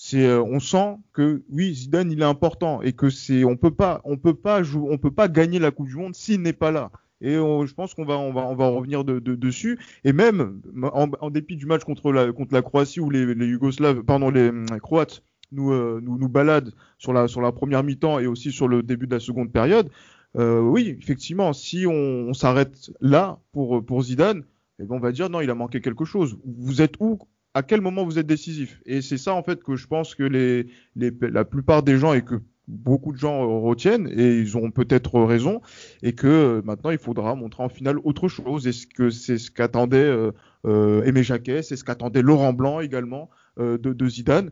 [0.05, 3.71] c'est, euh, on sent que oui, Zidane, il est important et que c'est, on peut
[3.71, 6.73] pas, on peut pas on peut pas gagner la Coupe du Monde s'il n'est pas
[6.73, 6.91] là.
[7.21, 9.79] Et je pense qu'on va, on va, on va revenir de, de- dessus.
[10.03, 10.61] Et même
[10.93, 14.49] en, dépit du match contre la, contre la Croatie où les, les Yougoslaves, pardon, les,
[14.49, 18.51] hum, Croates nous, euh, nous, nous baladent sur la, sur la première mi-temps et aussi
[18.51, 19.89] sur le début de la seconde période.
[20.37, 24.43] Euh, oui, effectivement, si on, s'arrête là pour, pour Zidane,
[24.81, 26.39] eh ben on va dire non, il a manqué quelque chose.
[26.45, 27.21] Vous êtes où
[27.55, 30.23] À quel moment vous êtes décisif Et c'est ça en fait que je pense que
[30.23, 32.37] les, les, la plupart des gens et que
[32.69, 35.61] beaucoup de gens retiennent et ils ont peut-être raison
[36.03, 38.67] et que euh, maintenant il faudra montrer en finale autre chose.
[38.67, 40.31] Est-ce que c'est ce qu'attendait euh,
[40.65, 44.51] euh, Aimé Jacquet, c'est ce qu'attendait Laurent Blanc également euh, de, de Zidane.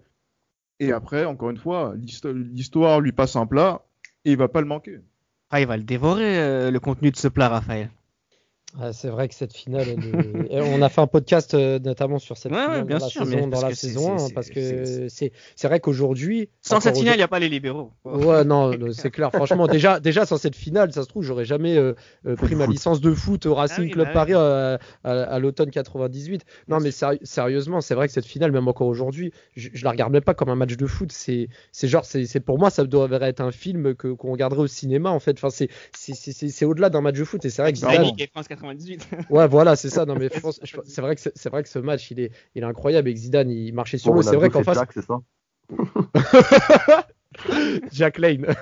[0.80, 3.82] Et après, encore une fois, l'histo- l'histoire lui passe un plat
[4.24, 4.98] et il va pas le manquer.
[5.50, 7.90] Ah, il va le dévorer, euh, le contenu de ce plat, Raphaël.
[8.78, 11.78] Ah, c'est vrai que cette finale, elle est- et on a fait un podcast euh,
[11.80, 13.86] notamment sur cette Ouais, finale bien dans, sûr, la saison, parce dans la que c'est-
[13.88, 16.48] saison c'est- 1, c'est- parce que c'est c'est vrai qu'aujourd'hui.
[16.60, 17.90] Sans cette finale, il n'y a pas les libéraux.
[18.04, 19.30] Ouais, non, c'est clair.
[19.32, 21.94] Franchement, déjà, déjà sans cette finale, ça se trouve, j'aurais jamais euh,
[22.26, 25.10] euh, pris ma licence de foot au Racing Ah oui, Club bah Paris euh, à,
[25.10, 26.44] à l'automne 98.
[26.68, 29.90] Non, mais séri- sérieusement, c'est vrai que cette finale, même encore aujourd'hui, je, je la
[29.90, 31.10] regarde même pas comme un match de foot.
[31.12, 34.62] C'est, c'est genre, c'est, c'est pour moi, ça devrait être un film que qu'on regarderait
[34.62, 35.36] au cinéma en fait.
[35.42, 35.48] Enfin,
[35.92, 37.44] c'est au-delà d'un match de foot.
[37.44, 37.78] Et c'est vrai que
[38.60, 39.30] C'est Zidane- Ligue et France 98.
[39.30, 40.04] Ouais, voilà, c'est ça.
[40.06, 42.20] Non, mais je pense- je- c'est vrai que c'est c'est vrai que ce match, il
[42.20, 43.08] est, il est incroyable.
[43.08, 44.22] Et Zidane, il marchait sur Bon, l'eau.
[44.22, 45.20] C'est vrai qu'en face, Jack, c'est ça
[47.92, 48.46] Jack Lane.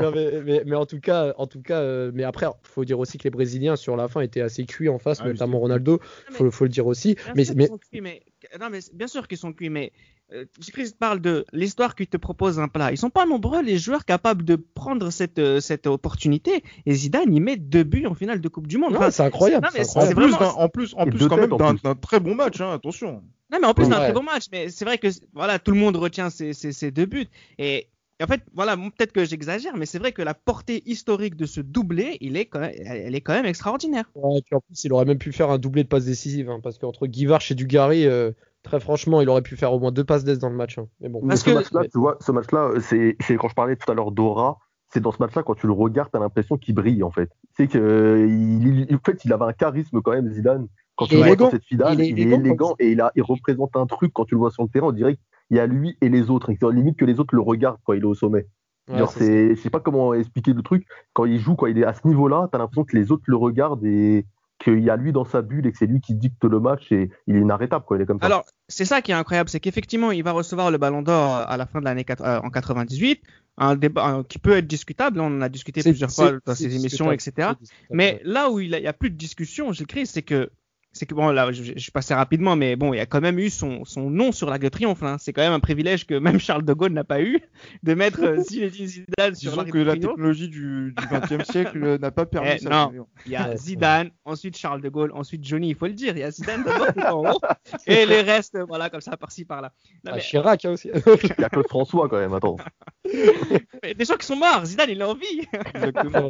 [0.00, 3.00] Non, mais, mais, mais en tout cas, en tout cas, euh, mais après, faut dire
[3.00, 5.98] aussi que les Brésiliens sur la fin étaient assez cuits en face, Ah notamment Ronaldo.
[6.30, 7.14] Faut, faut le dire aussi.
[7.16, 8.22] Bien Mais, sûr mais qu'ils sont cuits, mais...
[8.60, 9.92] Non, mais bien sûr qu'ils sont cuits, mais
[10.32, 12.90] euh, Chris parle de l'histoire qui te propose un plat.
[12.92, 16.62] Ils sont pas nombreux les joueurs capables de prendre cette, euh, cette opportunité.
[16.86, 18.96] Et Zidane, il met deux buts en finale de Coupe du Monde.
[18.96, 19.64] Enfin, c'est incroyable.
[19.66, 20.20] non, mais c'est incroyable.
[20.32, 22.72] vraiment- d'un- en plus, en plus, quand têtes, même d'un d'un très bon match, hein,
[22.72, 23.22] attention.
[23.50, 24.04] Non, mais en plus, c'est un Ouais.
[24.04, 24.44] très bon match.
[24.52, 27.26] Mais c'est vrai que voilà, tout le monde retient ces, ces, ces deux buts.
[27.58, 27.88] Et,
[28.22, 31.60] en fait, voilà, peut-être que j'exagère, mais c'est vrai que la portée historique de ce
[31.62, 34.10] doublé, il est quand même, elle est quand même extraordinaire.
[34.16, 36.60] Ouais, puis en plus, il aurait même pu faire un doublé de passes décisives, hein,
[36.62, 40.04] parce qu'entre Guivarch et Dugarry, euh, très franchement, il aurait pu faire au moins deux
[40.04, 40.78] passes d'aise dans le match.
[40.78, 40.86] hein.
[41.00, 41.20] Mais bon.
[41.22, 43.90] Mais Parce ce que- match-là, tu vois, ce match-là, c'est c'est quand je parlais tout
[43.90, 44.58] à l'heure d'aura,
[44.90, 47.30] c'est dans ce match-là, quand tu le regardes, t'as l'impression qu'il brille, en fait.
[47.56, 50.66] C'est que, il, il- en fait, il avait un charisme quand même, Zidane.
[50.96, 53.12] Quand Il tu vois cette finale, Il est il est élégant, élégant et il, a,
[53.14, 55.14] il représente un truc quand tu le vois sur le terrain, on dirait
[55.46, 56.50] qu'il y a lui et les autres.
[56.50, 58.46] Et limite que les autres le regardent quand il est au sommet.
[58.90, 60.86] Ouais, Genre, c'est c'est, je sais pas comment expliquer le truc.
[61.12, 63.36] Quand il joue, quand il est à ce niveau-là, t'as l'impression que les autres le
[63.36, 64.24] regardent et
[64.58, 66.90] qu'il y a lui dans sa bulle et que c'est lui qui dicte le match
[66.90, 67.96] et il est inarrêtable, quoi.
[67.96, 68.26] Il est comme ça.
[68.26, 71.56] Alors, c'est ça qui est incroyable, c'est qu'effectivement, il va recevoir le Ballon d'Or à
[71.56, 73.22] la fin de l'année euh, en 98,
[73.56, 75.20] un débat un- qui peut être discutable.
[75.20, 77.50] On en a discuté plusieurs fois dans ces émissions, etc.
[77.90, 78.20] Mais ouais.
[78.24, 80.50] là où il n'y a, plus de discussion, Gilles Christ, c'est que
[80.92, 83.20] c'est que bon là je, je suis passé rapidement mais bon il y a quand
[83.20, 85.16] même eu son, son nom sur l'arc de triomphe hein.
[85.20, 87.40] c'est quand même un privilège que même Charles de Gaulle n'a pas eu
[87.82, 91.44] de mettre euh, Zinedine Zidane sur Disons l'arc que de la triomphe technologie du XXe
[91.50, 92.70] siècle n'a pas permis Eh, ça.
[92.70, 93.06] non.
[93.26, 96.20] il y a Zidane ensuite Charles de Gaulle ensuite Johnny il faut le dire il
[96.20, 97.40] y a Zidane d'abord en haut
[97.86, 99.72] et les restes voilà comme ça par-ci par là
[100.04, 100.88] non, Ah, mais, Chirac hein, aussi.
[100.94, 102.56] Il y a Claude François quand même, attends.
[103.82, 106.28] mais des gens qui sont morts Zidane il est en vie Exactement.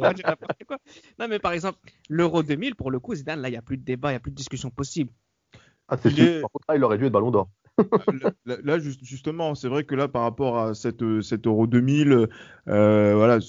[1.19, 1.77] Non mais par exemple
[2.09, 4.17] l'Euro 2000 pour le coup Zidane là il n'y a plus de débat il n'y
[4.17, 5.11] a plus de discussion possible
[5.87, 7.49] Ah, c'est est- Par contre, là, il aurait dû être ballon d'or.
[8.21, 11.47] là, là- là, juste- justement, c'est vrai que là, par rapport à cette, euh, cette
[11.47, 12.27] Euro 2000,
[12.67, 13.39] euh, voilà.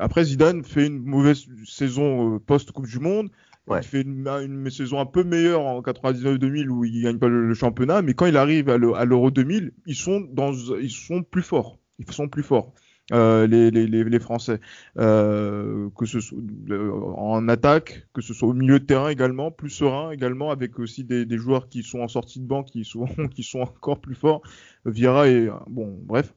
[0.00, 3.28] Après, Zidane fait une mauvaise saison euh, post-Coupe du Monde.
[3.66, 3.80] Ouais.
[3.82, 7.46] Il fait une, une saison un peu meilleure en 99-2000 où il gagne pas le,
[7.46, 10.90] le championnat, mais quand il arrive à l'E- à l'Euro 2000, ils sont dans, ils
[10.90, 11.78] sont plus forts.
[11.98, 12.72] Ils sont plus forts.
[13.12, 14.60] Euh, les, les, les, Français,
[14.98, 16.38] euh, que ce soit
[16.70, 20.78] euh, en attaque, que ce soit au milieu de terrain également, plus serein également, avec
[20.78, 24.14] aussi des, joueurs qui sont en sortie de banc, qui sont, qui sont encore plus
[24.14, 24.42] forts.
[24.84, 26.34] Vieira est bon, bref.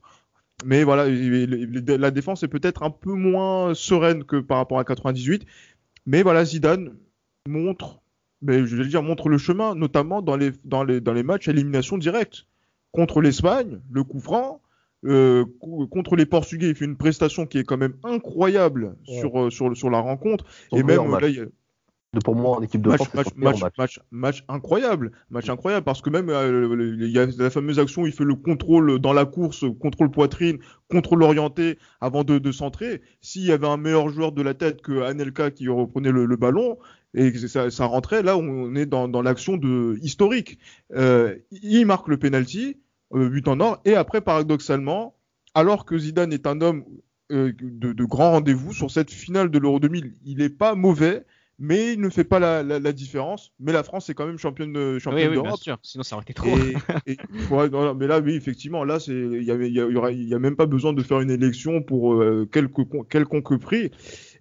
[0.64, 4.78] Mais voilà, et- et- la défense est peut-être un peu moins sereine que par rapport
[4.78, 5.44] à 98.
[6.06, 6.96] Mais voilà, Zidane
[7.48, 8.00] montre,
[8.42, 11.48] mais je vais dire, montre le chemin, notamment dans les, dans les, dans les matchs
[11.48, 12.46] élimination directe.
[12.92, 14.60] Contre l'Espagne, le coup franc,
[15.04, 19.20] euh, co- contre les Portugais, il fait une prestation qui est quand même incroyable Ouais.
[19.20, 20.44] sur, euh, sur, sur la rencontre.
[20.70, 21.22] Son et même match.
[21.22, 21.48] là, il
[22.14, 24.00] De- Pour moi, en équipe de match, France, match, match, match.
[24.12, 28.06] match, incroyable, match incroyable parce que même euh, il y a la fameuse action où
[28.06, 33.02] il fait le contrôle dans la course, contrôle poitrine, contrôle orienté avant de, de centrer.
[33.20, 36.36] S'il y avait un meilleur joueur de la tête que Anelka qui reprenait le, le
[36.36, 36.78] ballon
[37.14, 40.60] et que ça, ça rentrait, là on est dans, dans l'action de historique.
[40.94, 42.78] Euh, il marque le penalty, euh,
[43.12, 45.14] but en or, et après paradoxalement,
[45.54, 46.84] alors que Zidane est un homme
[47.32, 51.24] euh, de, de grand rendez-vous sur cette finale de l'Euro 2000, il est pas mauvais
[51.60, 53.52] mais il ne fait pas la, la, la différence.
[53.60, 56.24] Mais la France est quand même championne oui championne oui bien sûr sinon ça aurait
[56.24, 56.74] été trop Et,
[57.06, 57.16] et-
[57.48, 60.38] ouais, voilà, mais là, oui, effectivement, là, il y avait, il y, a- y a
[60.40, 63.92] même pas besoin de faire une élection pour euh, quelque, quelconque prix.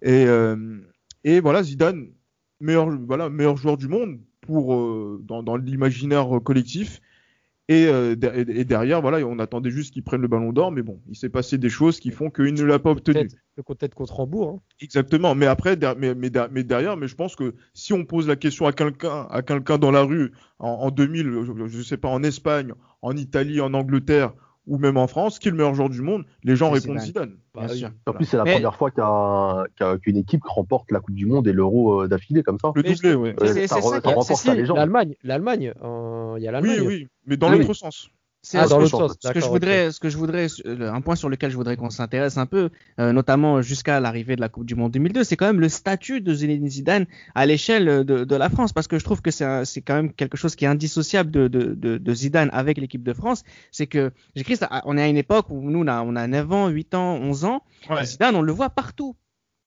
[0.02, 0.80] Et, euh,
[1.24, 2.08] et voilà, Zidane,
[2.60, 7.00] meilleur, voilà, meilleur joueur du monde pour euh, dans, dans l'imaginaire collectif.
[7.70, 11.02] Et, euh, et- derrière, voilà, on attendait juste qu'il prenne le ballon d'or, mais bon,
[11.10, 13.30] il s'est passé des choses qui font qu'il ne l'a pas obtenu.
[13.66, 14.50] Peut-être contre Hambourg.
[14.50, 14.62] hein.
[14.82, 18.28] Exactement, mais après, mais, mais, der- mais derrière, mais je pense que si on pose
[18.28, 21.98] la question à quelqu'un, à quelqu'un dans la rue en, en 2000, je, je sais
[21.98, 24.34] pas, en Espagne, en Italie, en Angleterre
[24.66, 27.38] ou même en France, qui est le meilleur joueur du monde, les gens répondent Zidane.
[27.54, 27.86] Bah oui.
[28.08, 31.26] En plus, c'est la Mais- première fois qu'un- qu'un- qu'une équipe remporte la Coupe du
[31.26, 32.72] Monde et l'Euro euh, d'affilée comme ça.
[32.76, 33.18] Le doublé.
[33.18, 34.56] Mais Euh, c'est- ça ça ça.
[34.56, 36.88] L'Allemagne, l'Allemagne, euh, il y a Oui, l'Allemagne.
[36.88, 37.60] oui, mais dans Oui.
[37.60, 38.10] l'autre sens.
[38.46, 39.12] C'est Ah, ce dans que l'autre je- sens.
[39.14, 41.56] ce que je d'accord, voudrais, ce que je voudrais, euh, un point sur lequel je
[41.56, 45.24] voudrais qu'on s'intéresse un peu, euh, notamment jusqu'à l'arrivée de la Coupe du Monde 2002,
[45.24, 48.90] c'est quand même le statut de Zinedine Zidane à l'échelle de, de la France, parce
[48.90, 51.48] que je trouve que c'est un- c'est quand même quelque chose qui est indissociable de,
[51.48, 53.44] de, de, de Zidane avec l'équipe de France.
[53.72, 56.28] C'est que j'écris, ça, on est à une époque où nous on a, on a
[56.28, 57.64] 9 ans, 8 ans, 11 ans.
[58.04, 59.16] Zidane, on le voit partout.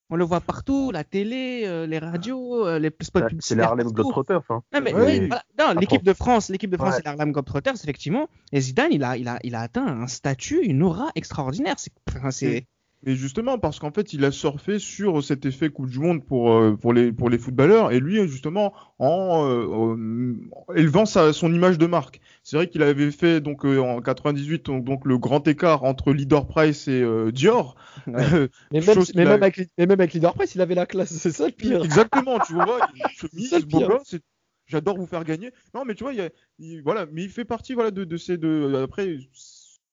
[0.09, 3.65] On le voit partout, la télé, euh, les radios, euh, les spots C'est les publicitaires.
[3.71, 3.95] Harlem partout.
[4.13, 4.43] Globetrotters.
[4.51, 4.63] Hein.
[4.73, 5.27] Non, mais Ouais, oui, oui.
[5.27, 5.43] voilà.
[5.59, 6.97] Non, La l'équipe de France, l'équipe de France, Ouais.
[6.99, 8.29] c'est l'Harlem Globetrotters, effectivement.
[8.53, 11.75] Et Zidane, il a, il a, il a atteint un statut, une aura extraordinaire.
[11.79, 11.93] C'est,
[12.31, 12.67] c'est,
[13.09, 16.51] Et justement, parce qu'en fait, il a surfé sur cet effet Coupe du Monde pour,
[16.53, 20.35] euh, pour, les, pour les footballeurs, et lui, justement, en euh, euh,
[20.75, 22.21] élevant sa, son image de marque.
[22.43, 26.13] C'est vrai qu'il avait fait donc euh, en 98 donc, donc le grand écart entre
[26.13, 27.77] Leader Price et euh, Dior.
[28.09, 28.15] Ouais.
[28.73, 31.11] Mais même, mais, avec, mais même avec Leader Price, il avait la classe.
[31.17, 31.85] C'est ça le pire.
[31.85, 33.67] Exactement, tu vois, une chemise,
[34.05, 34.21] C'est
[34.67, 35.53] j'adore vous faire gagner.
[35.75, 38.03] Non, mais tu vois, il, y a- il- voilà, mais il fait partie voilà de,
[38.05, 38.75] de ces deux.
[38.83, 39.17] Après,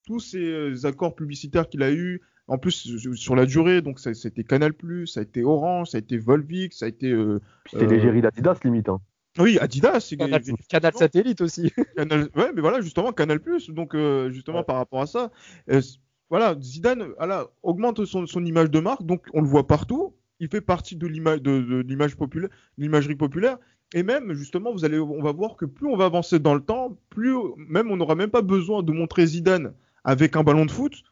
[0.08, 4.28] tous ces accords publicitaires qu'il a eu, en plus sur la durée, donc ça, ça
[4.28, 4.74] a été Canal+,
[5.06, 7.10] ça a été Orange, ça a été Volvic, ça a été.
[7.10, 7.40] Euh,
[7.72, 8.90] C'était l'égérie d'Adidas limite.
[8.90, 9.00] Hein.
[9.40, 10.14] Oui, Adidas.
[10.18, 11.72] Canal, Canal Satellite aussi.
[11.98, 13.40] Canal, ouais, mais voilà, justement, Canal+.
[13.70, 14.64] Donc, euh, justement, Ouais.
[14.64, 15.32] par rapport à ça,
[15.72, 15.82] euh,
[16.30, 20.16] voilà, Zidane voilà, augmente son, son image de marque, donc on le voit partout.
[20.40, 23.58] Il fait partie de l'image de, de l'image populaire, l'imagerie populaire.
[23.96, 26.62] Et même, justement, vous allez, on va voir que plus on va avancer dans le
[26.62, 30.72] temps, plus même on n'aura même pas besoin de montrer Zidane avec un ballon de
[30.72, 31.04] foot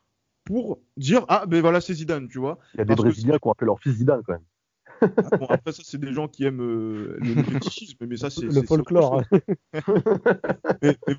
[0.52, 2.60] pour dire ah ben voilà c'est Zidane, tu vois.
[2.74, 4.42] Il y a des Parce Brésiliens qui ont appelé leur fils Zidane quand même.
[5.02, 8.46] Ah, bon, après ça c'est des gens qui aiment euh, le fétichisme, mais ça c'est
[8.46, 9.24] Le folklore.
[10.82, 11.16] mais, mais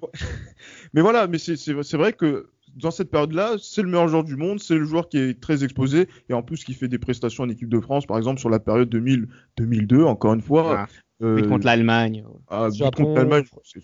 [0.95, 4.25] mais voilà, mais c'est c'est- c'est vrai que dans cette période-là, c'est le meilleur joueur
[4.25, 6.99] du monde, c'est le joueur qui est très exposé et en plus qui fait des
[6.99, 10.79] prestations en équipe de France, par exemple sur la période 2000 2002, encore une fois.
[10.79, 10.87] Ah,
[11.23, 12.25] euh, contre l'Allemagne.
[12.49, 13.81] ah, contre l'Allemagne, c'est-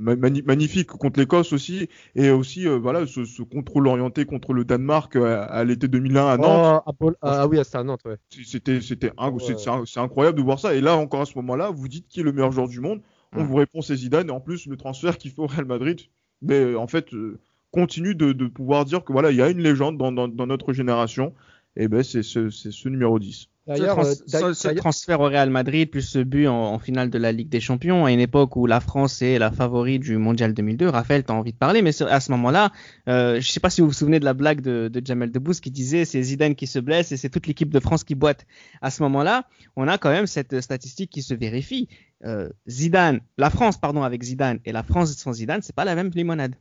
[0.00, 1.88] magnifique contre l'Écosse aussi.
[2.14, 5.88] Et aussi euh, voilà ce, ce contrôle orienté contre le Danemark euh, à, à l'été
[5.88, 6.82] 2001 à Nantes.
[6.86, 8.16] Oh, à ah, ah oui, c'est à Nantes, ouais.
[8.30, 10.74] c'était c'était c'est- c'est inc- c'est incroyable de voir ça.
[10.74, 13.00] Et là encore à ce moment-là vous dites qui est le meilleur joueur du monde.
[13.34, 13.46] On Mm.
[13.46, 14.28] vous répond c'est Zidane.
[14.28, 16.00] Et en plus le transfert qu'il fait au Real Madrid
[16.42, 17.38] mais euh, en fait euh,
[17.70, 20.46] continue de, de pouvoir dire que voilà il y a une légende dans, dans, dans
[20.46, 21.34] notre génération.
[21.76, 24.14] Et ben c'est ce, c'est ce numéro 10 D'ailleurs, ce, trans- euh,
[24.54, 27.30] ce- ce d'ailleurs- transfert au Real Madrid plus ce but en, en finale de la
[27.30, 30.88] Ligue des Champions à une époque où la France est la favorite du Mondial 2002.
[30.88, 32.72] Raphaël, t'as envie de parler, mais à ce moment-là,
[33.08, 35.60] euh, je sais pas si vous vous souvenez de la blague de, de Jamel Debbouze
[35.60, 38.46] qui disait c'est Zidane qui se blesse et c'est toute l'équipe de France qui boite.
[38.80, 39.44] À ce moment-là,
[39.76, 41.88] on a quand même cette statistique qui se vérifie.
[42.24, 45.94] Euh, Zidane, la France pardon avec Zidane et la France sans Zidane, c'est pas la
[45.94, 46.56] même limonade.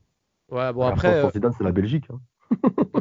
[0.52, 2.06] ouais, bon, La après, France euh, sans Zidane, c'est la Belgique.
[2.12, 2.20] hein.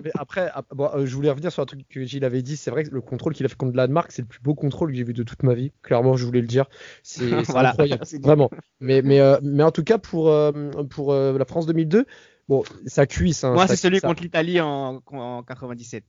[0.02, 2.56] Mais après bon, euh, je voulais revenir sur un truc que Gilles avait dit.
[2.56, 4.54] C'est vrai que le contrôle qu'il a fait contre le Danemark, c'est le plus beau
[4.54, 5.72] contrôle que j'ai vu de toute ma vie.
[5.82, 6.66] Clairement, je voulais le dire.
[7.02, 7.70] C'est Voilà.
[7.70, 8.50] incroyable, vraiment.
[8.80, 10.52] Mais, mais, euh, mais en tout cas, pour, euh,
[10.90, 12.06] pour euh, la France 2002,
[12.48, 13.44] bon, ça cuisse.
[13.44, 16.04] Hein, Moi, c'est celui ça- contre l'Italie en, en 97.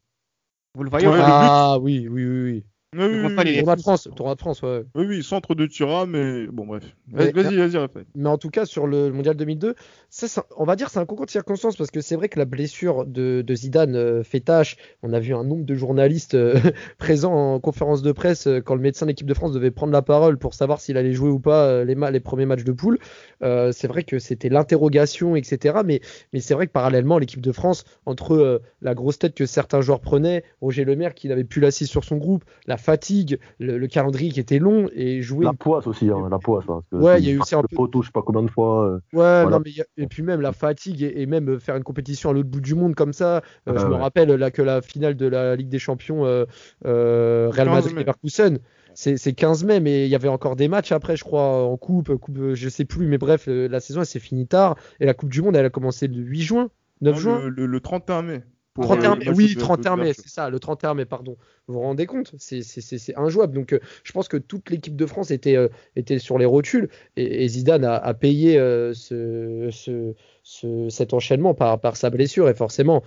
[0.76, 2.66] Vous le voyez Ouais, Ah oui, oui, oui, oui.
[2.94, 4.84] Oui, oui, les- Tournoi de France, tournoi de France, ouais.
[4.96, 8.66] oui, oui, centre de Tira mais bon bref vas-y vas-y Raphaël Mais en tout cas,
[8.66, 9.76] sur le mondial 2002,
[10.10, 12.46] ça, on va dire c'est un concours de circonstances parce que c'est vrai que la
[12.46, 14.76] blessure de, de Zidane euh, fait tâche.
[15.04, 16.60] On a vu un nombre de journalistes euh,
[16.98, 19.94] présents en conférence de presse euh, quand le médecin de l'équipe de France devait prendre
[19.94, 22.64] la parole pour savoir s'il allait jouer ou pas euh, les, ma- les premiers matchs
[22.64, 22.98] de poule.
[23.42, 25.80] C'est vrai que c'était l'interrogation, etc.
[25.86, 26.02] Mais,
[26.34, 30.00] mais c'est vrai que parallèlement, l'équipe de France, entre la grosse tête que certains joueurs
[30.00, 34.32] prenaient, Roger Lemaire qui n'avait plus l'assise sur son groupe, la fatigue, le, le calendrier
[34.32, 36.66] qui était long et jouer La poisse aussi, hein, la poisse.
[36.68, 38.12] hein, parce que Ouais, il y a eu aussi un le peu- poteau, je sais
[38.12, 38.86] pas combien de fois.
[38.86, 39.00] euh, Ouais,
[39.44, 39.50] Voilà.
[39.52, 41.76] non, mais il y a- et puis même la fatigue et, et même euh, faire
[41.78, 43.38] une compétition à l'autre bout du monde comme ça.
[43.68, 46.46] euh, Ouais, je me rappelle là que la finale de la Ligue des Champions euh,
[46.86, 48.02] euh, Real 15 Madrid mai.
[48.02, 48.60] Leverkusen,
[48.94, 51.78] c'est c'est 15 mai, mais il y avait encore des matchs après, je crois, en
[51.78, 55.14] coupe, coupe, je sais plus, mais bref, la saison elle s'est finie tard et la
[55.14, 56.70] Coupe du Monde elle a commencé le 8 juin,
[57.02, 57.40] 9 Non, juin.
[57.44, 60.50] le, le- le 31 mai pour, 31 euh, mai, oui, de- 31 mai, c'est ça,
[60.50, 61.36] le 31 mai, pardon.
[61.68, 63.54] Vous vous rendez compte C'est- C'est c'est- c'est injouable.
[63.54, 66.90] Donc, euh, je pense que toute l'équipe de France était, euh, était sur les rotules
[67.18, 72.10] et, et Zidane a, a payé euh, ce, ce- ce- cet enchaînement par, par sa
[72.10, 72.48] blessure.
[72.50, 73.04] Et forcément,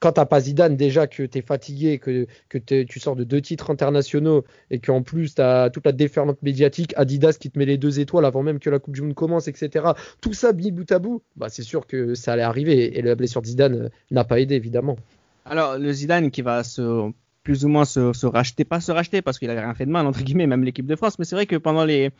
[0.00, 2.26] quand t'as pas Zidane, déjà que tu es fatigué, que,
[2.58, 6.42] t'es- tu sors de deux titres internationaux et qu'en plus tu as toute la déferlante
[6.42, 9.14] médiatique, Adidas qui te met les deux étoiles avant même que la Coupe du Monde
[9.14, 9.90] commence, etc.
[10.20, 12.98] Tout ça mis bout à bout, bah, c'est sûr que ça allait arriver.
[12.98, 14.96] Et la blessure de Zidane euh, n'a pas aidé, évidemment.
[15.44, 17.10] Alors, le Zidane qui va se
[17.42, 19.90] plus ou moins se, se racheter, pas se racheter parce qu'il avait rien fait de
[19.90, 21.18] mal entre guillemets, même l'équipe de France.
[21.18, 22.10] Mais c'est vrai que pendant les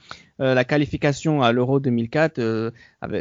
[0.40, 2.70] euh, la qualification à l'Euro 2004, euh,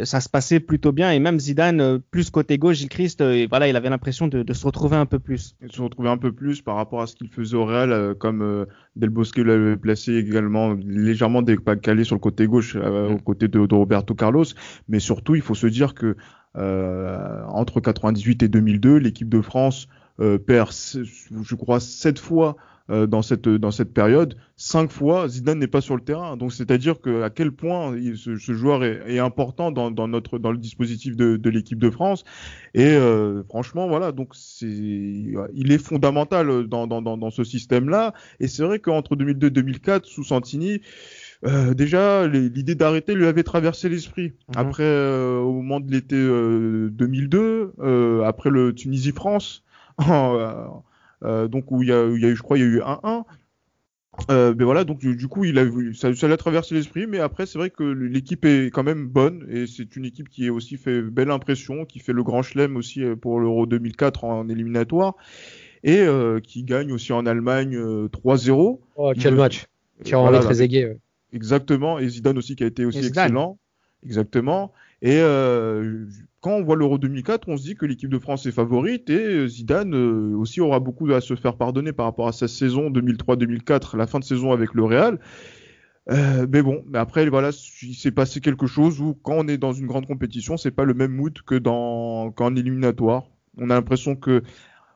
[0.05, 3.67] ça se passait plutôt bien et même Zidane euh, plus côté gauche, Gilles Christ, voilà,
[3.67, 5.55] il avait l'impression de, de se retrouver un peu plus.
[5.62, 8.65] et se retrouver un peu plus par rapport à ce qu'il faisait au Real, comme
[8.95, 13.13] Del Bosque l'avait placé également légèrement décalé sur le côté gauche, euh, Mm.
[13.13, 14.45] aux côtés de, de Roberto Carlos.
[14.88, 16.15] Mais surtout, il faut se dire que
[16.55, 19.88] euh, entre 98 et 2002, l'équipe de France
[20.38, 22.55] perd, je crois, sept fois
[22.89, 26.38] euh, dans cette dans cette période, cinq fois Zidane n'est pas sur le terrain.
[26.38, 30.08] Donc c'est-à-dire que à quel point il- ce, ce joueur est, est important dans, dans
[30.08, 32.23] notre dans le dispositif de, de l'équipe de France.
[32.73, 38.13] Et euh, franchement, voilà, donc c'est il est fondamental dans dans dans, dans ce système-là.
[38.39, 40.82] Et c'est vrai qu'entre 2002 et 2004, sous Santini.
[41.45, 44.34] Euh, déjà, l'idée d'arrêter lui avait traversé l'esprit.
[44.49, 44.55] Mhm.
[44.58, 49.68] Après, euh, au moment de l'été euh, 2002, euh, après le Tunisie-France, euh, euh,
[51.21, 52.67] donc où il y a, où il y a eu, je crois, il y a
[52.67, 53.23] eu 1-1.
[54.29, 57.45] Euh, ben voilà, donc du, coup, il a ça, ça l'a traversé l'esprit, mais après,
[57.45, 60.77] c'est vrai que l'équipe est quand même bonne et c'est une équipe qui a aussi
[60.77, 65.15] fait belle impression, qui fait le grand chelem aussi euh, pour l'Euro 2004 en éliminatoire
[65.83, 68.79] et euh, qui gagne aussi en Allemagne euh, 3-0.
[68.95, 69.67] Oh, quel match
[70.03, 70.85] Qui a Voilà, très aigué.
[70.85, 70.97] ouais.
[71.31, 73.59] Exactement, et Zidane aussi qui a été aussi excellent.
[74.03, 74.73] Exactement.
[75.01, 76.06] Et euh,
[76.41, 79.47] quand on voit l'Euro 2004, on se dit que l'équipe de France est favorite et
[79.47, 83.95] Zidane euh, aussi aura beaucoup à se faire pardonner par rapport à sa saison 2003-2004,
[83.97, 85.19] la fin de saison avec le Real.
[86.10, 87.52] Euh, mais bon, mais après voilà,
[87.83, 90.83] il s'est passé quelque chose où quand on est dans une grande compétition, c'est pas
[90.83, 93.23] le même mood que dans qu'en éliminatoire.
[93.58, 94.41] On a l'impression que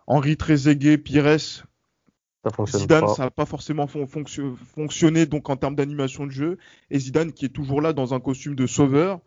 [0.07, 3.07] Henri Trezeguet, Pires, Ça Zidane, pas.
[3.13, 6.57] ça n'a pas forcément fon- fonction- fonctionné donc en termes d'animation de jeu.
[6.89, 9.19] Et Zidane qui est toujours là dans un costume de sauveur euh,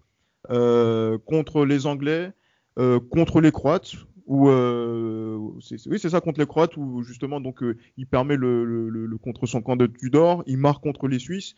[0.48, 2.32] contre les Anglais,
[2.78, 3.92] euh, contre les Croates.
[4.26, 5.38] Ou euh,
[5.86, 9.06] oui c'est ça contre les Croates où justement donc euh, il permet le, le- le-
[9.06, 11.54] le contre son camp de Tudor, il marque contre les Suisses,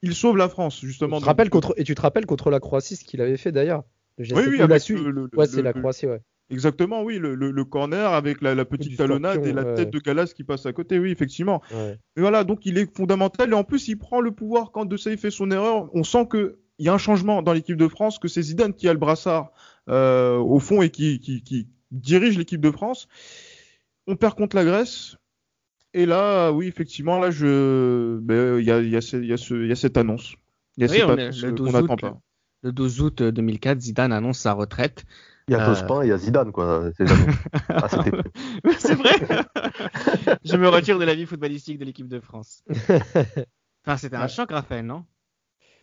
[0.00, 1.16] il sauve la France justement.
[1.16, 3.52] Tu te rappelles contre, et tu te rappelles contre la Croatie ce qu'il avait fait
[3.52, 3.84] d'ailleurs?
[4.18, 6.20] Oui, oui, ou la le- Ouais, c'est la Croatie, ouais.
[6.48, 9.74] Exactement, oui, le, corner avec la, la du petite talonnade scorpion, et la ouais.
[9.74, 11.60] tête de Galas qui passe à côté, oui, effectivement.
[11.72, 11.98] ouais.
[12.16, 14.96] Et voilà, donc il est fondamental et en plus il prend le pouvoir quand De
[14.96, 15.90] Sey fait son erreur.
[15.92, 18.74] On sent que il y a un changement dans l'équipe de France, que c'est Zidane
[18.74, 19.50] qui a le brassard
[19.88, 23.08] euh, au fond et qui, qui, qui dirige l'équipe de France.
[24.06, 25.16] On perd contre la Grèce.
[25.94, 29.26] Et là, oui, effectivement, là, je, ben, il y a, il y a, ce- il
[29.26, 30.34] y a ce- il y a cette annonce.
[30.76, 32.20] Il y a Oui, cette on est- annonce le euh, 12 qu'on n'attend août, pas.
[32.62, 35.04] Le 12 août 2004, Zidane annonce sa retraite.
[35.48, 35.66] Il y a Euh.
[35.74, 36.90] Tospin et il y a Zidane, quoi.
[36.98, 37.32] C'est jamais-
[37.68, 39.12] Ah, vrai.
[40.44, 42.62] Je me retire de la vie footballistique de l'équipe de France.
[43.86, 44.28] Enfin, c'était un Ouais.
[44.28, 45.04] choc, Raphaël, non?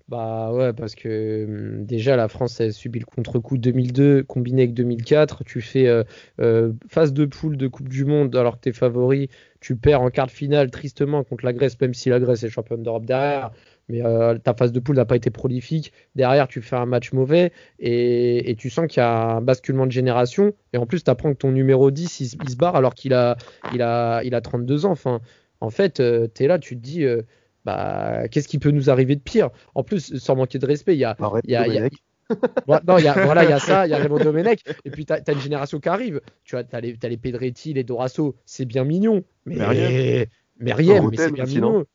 [0.09, 4.73] Bah ouais, parce que hum, déjà la France a subi le contre-coup 2002 combiné avec
[4.73, 5.45] 2004.
[5.45, 6.03] Tu fais euh,
[6.41, 9.29] euh, phase de poule de Coupe du Monde alors que t'es favori.
[9.61, 12.49] Tu perds en quart de finale tristement contre la Grèce, même si la Grèce est
[12.49, 13.51] championne d'Europe derrière.
[13.87, 15.93] Mais euh, ta phase de poule n'a pas été prolifique.
[16.15, 19.91] Derrière, tu fais un match mauvais et, tu sens qu'il y a un basculement de
[19.91, 20.53] génération.
[20.73, 23.37] Et en plus, tu apprends que ton numéro 10, il, se- barre alors qu'il a,
[23.73, 24.91] il a, il a 32 ans.
[24.91, 25.21] Enfin,
[25.61, 26.01] en fait,
[26.33, 27.21] tu là, tu te dis, euh,
[27.65, 29.49] bah, qu'est-ce qui peut nous arriver de pire?
[29.75, 31.89] En plus, sans manquer de respect, il y a, Arrête, y a- a-
[32.87, 34.89] non, il y a, voilà, il y a ça, il y a Raymond Domenech, et
[34.91, 36.21] puis tu as, une génération qui arrive.
[36.43, 39.23] Tu as, as les, t'as les Pedretti, les Dorasso, c'est bien mignon.
[39.45, 40.25] Mais Meriem.
[40.59, 41.85] Meriem, mais c'est bien mignon.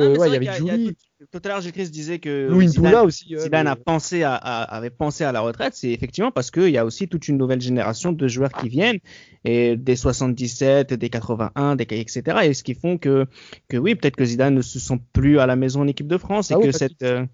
[0.00, 0.46] Euh, ouais, il y avait
[0.76, 3.34] Julie, tout, tout à l'heure, Gilles Christ disait que Zidane, aussi.
[3.50, 6.78] mais- a pensé à, à- avait pensé à la retraite, c'est effectivement parce qu'il y
[6.78, 8.98] a aussi toute une nouvelle génération de joueurs qui viennent,
[9.44, 12.22] et des 77, des 81, des, etc.
[12.44, 13.26] Et ce qui font que,
[13.68, 16.18] que oui, peut-être que Zidane ne se sent plus à la maison en équipe de
[16.18, 17.24] France et Ah que cette, euh,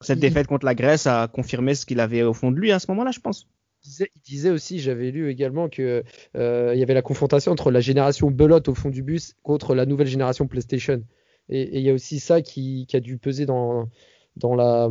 [0.00, 2.72] cette il- défaite contre la Grèce a confirmé ce qu'il avait au fond de lui
[2.72, 3.48] à ce moment-là, je pense.
[3.82, 6.04] il disait, il disait aussi, j'avais lu également que
[6.36, 9.74] euh, il y avait la confrontation entre la génération belote au fond du bus contre
[9.74, 11.02] la nouvelle génération PlayStation.
[11.50, 13.88] Et il y a aussi ça qui, qui a dû peser dans,
[14.36, 14.88] dans, la,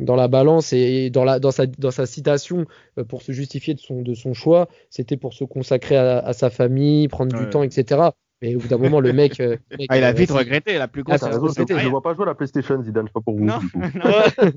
[0.00, 2.66] dans la balance et dans, la, dans, sa, dans sa citation
[2.98, 4.68] euh, pour se justifier de son, de son choix.
[4.90, 8.10] C'était pour se consacrer à, à sa famille, prendre du temps, etc.
[8.42, 9.38] Mais au bout d'un moment, le mec.
[9.40, 11.22] euh, le mec, Ah, il a euh, vite regretté la plus Ah, grosse.
[11.22, 13.36] raison, raison, je, le vois pas jouer à la PlayStation, Zidane, je sais pas pour
[13.36, 13.44] vous.
[13.44, 13.60] Non.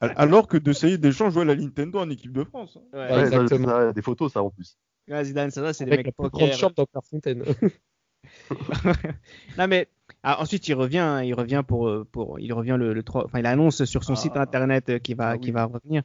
[0.00, 2.78] Alors que De Sey Deschamps jouait à la Nintendo en équipe de France.
[2.78, 2.86] hein.
[2.94, 2.98] Ouais.
[3.00, 3.68] Ouais, Ouais, ça, exactement.
[3.68, 4.78] ça, des photos, ça en plus.
[5.10, 7.44] Ouais, Zidane, ça, va, c'est des mecs la plus grande chambre dans Clairefontaine.
[9.58, 9.88] non mais
[10.22, 13.38] ah, ensuite il revient, il revient pour euh, pour il revient le, le 3 enfin
[13.38, 14.16] il annonce sur son Ah.
[14.16, 16.02] site internet euh, qu'il va Ah va revenir.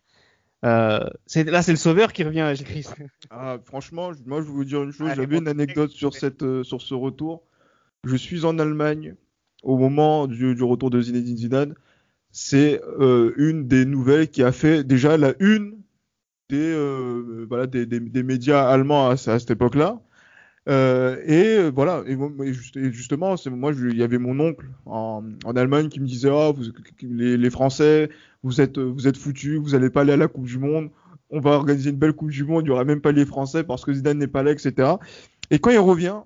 [0.66, 1.00] Euh,
[1.36, 2.88] là c'est le sauveur qui revient, Chris.
[3.30, 6.44] Ah, franchement, moi je vais vous dire une chose, Allez, j'avais une anecdote sur, cette,
[6.44, 7.44] euh, sur ce retour.
[8.06, 9.16] Je suis en Allemagne
[9.64, 11.76] au moment du, du retour de Zinedine Zidane.
[12.32, 15.80] C'est euh, une des nouvelles qui a fait déjà la une
[16.50, 20.00] des, euh, voilà, des, des, des médias allemands à, à cette époque-là.
[20.70, 24.66] Euh, et euh, voilà, et, et juste- et justement, moi, il y avait mon oncle
[24.86, 25.24] en,
[25.56, 26.64] Allemagne qui me disait, vous,
[27.02, 28.10] les, Français,
[28.44, 30.90] vous êtes, vous êtes foutus, vous allez pas aller à la Coupe du Monde.
[31.30, 33.64] On va organiser une belle Coupe du Monde, il y aura même pas les Français
[33.64, 34.94] parce que Zidane n'est pas là, etc.
[35.52, 36.22] Et quand il revient,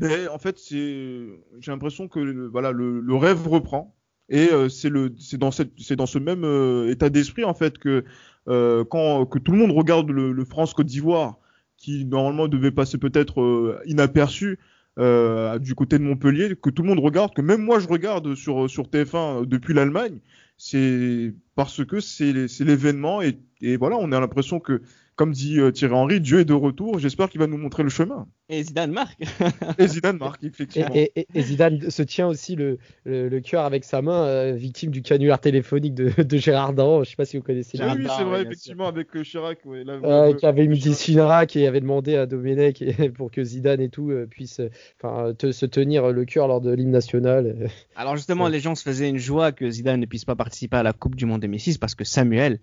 [0.00, 3.94] ben, en fait, j'ai l'impression que voilà, le, rêve reprend.
[4.28, 4.90] Et euh, c'est
[5.38, 8.04] dans dans ce même euh, état d'esprit en fait que
[8.48, 11.38] euh, quand que tout le monde regarde le France Côte d'Ivoire,
[11.76, 14.58] qui normalement devait passer peut-être euh, inaperçu
[14.98, 18.34] euh, du côté de Montpellier, que tout le monde regarde, que même moi je regarde
[18.34, 20.20] sur sur TF1 depuis l'Allemagne,
[20.56, 24.80] c'est parce que c'est c'est l'événement et, et voilà, on a l'impression que
[25.16, 26.98] comme dit euh, Thierry Henry, Dieu est de retour.
[26.98, 28.26] J'espère qu'il va nous montrer le chemin.
[28.48, 29.18] Et Zidane marque.
[29.78, 30.90] Et Zidane marque Et, effectivement.
[30.94, 34.52] et- et- et Zidane se tient aussi le, le, le cœur avec sa main, euh,
[34.52, 37.02] victime du canular téléphonique de, de Gérard Daron.
[37.02, 37.78] Je sais pas si vous connaissez.
[37.78, 39.58] Oui, Gérard oui, Darr, c'est oui, vrai, effectivement, avec euh, Chirac.
[39.64, 41.56] ouais, là, Euh, qui avait mis Chirac.
[41.56, 44.70] et avait demandé à Domenech et- pour que Zidane et tout euh, puissent euh,
[45.02, 47.68] enfin, te- se tenir le cœur lors de l'hymne national.
[47.96, 48.50] Alors justement, Ouais.
[48.50, 51.16] les gens se faisaient une joie que Zidane ne puisse pas participer à la Coupe
[51.16, 52.60] du Monde 2006 parce que Samuel,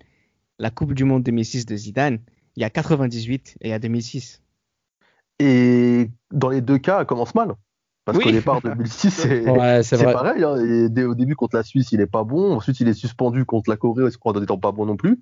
[0.60, 2.20] la Coupe du Monde 2006 de Zidane,
[2.56, 4.42] il y a 98 et il y a 2006.
[5.40, 7.54] Et dans les deux cas, elle commence mal.
[8.04, 8.24] Parce Oui.
[8.24, 10.44] qu'au départ, 2006, c'est Ouais, pareil.
[10.44, 10.56] hein.
[10.56, 12.54] Et dès, au début, contre la Suisse, il est pas bon.
[12.54, 15.20] Ensuite, il est suspendu contre la Corée, je crois, en étant pas bon non plus?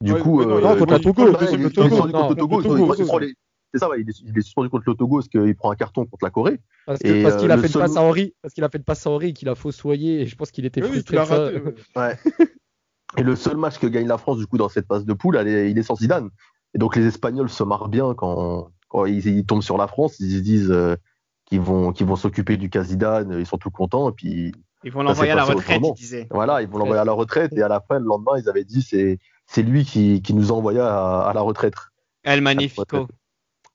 [0.00, 1.62] Du Ouais, coup, non, euh, non, contre la Togo, il est suspendu
[3.04, 3.32] contre le
[3.76, 6.30] ça, ouais, il est, suspendu contre le Togo parce qu'il prend un carton contre la
[6.30, 6.60] Corée.
[6.86, 8.78] Parce qu'il euh, a le fait une seul- passe à Henri, parce qu'il a fait
[8.78, 11.18] une passe à Henri, qu'il a fossoyé, et je pense qu'il était Oui, oui, frustré
[11.18, 11.60] raté.
[11.96, 12.16] Ouais.
[13.16, 15.36] Et le seul match que gagne la France, du coup, dans cette phase de poule,
[15.36, 16.30] elle est- il est sans Zidane.
[16.74, 20.18] Et donc, les Espagnols se marrent bien quand, quand ils, ils tombent sur la France.
[20.20, 20.96] Ils se disent euh,
[21.46, 23.34] qu'ils vont, qu'ils vont s'occuper du cas Zidane.
[23.38, 24.10] Ils sont tout contents.
[24.10, 24.52] Et puis,
[24.82, 26.28] Ils vont l'envoyer à la retraite, ils disaient.
[26.30, 27.52] voilà, ils vont l'envoyer à la retraite.
[27.52, 30.52] Et à la fin, le lendemain, ils avaient dit c'est, c'est lui qui, qui nous
[30.52, 31.74] envoya à, à la retraite.
[32.24, 33.06] El Magnifico.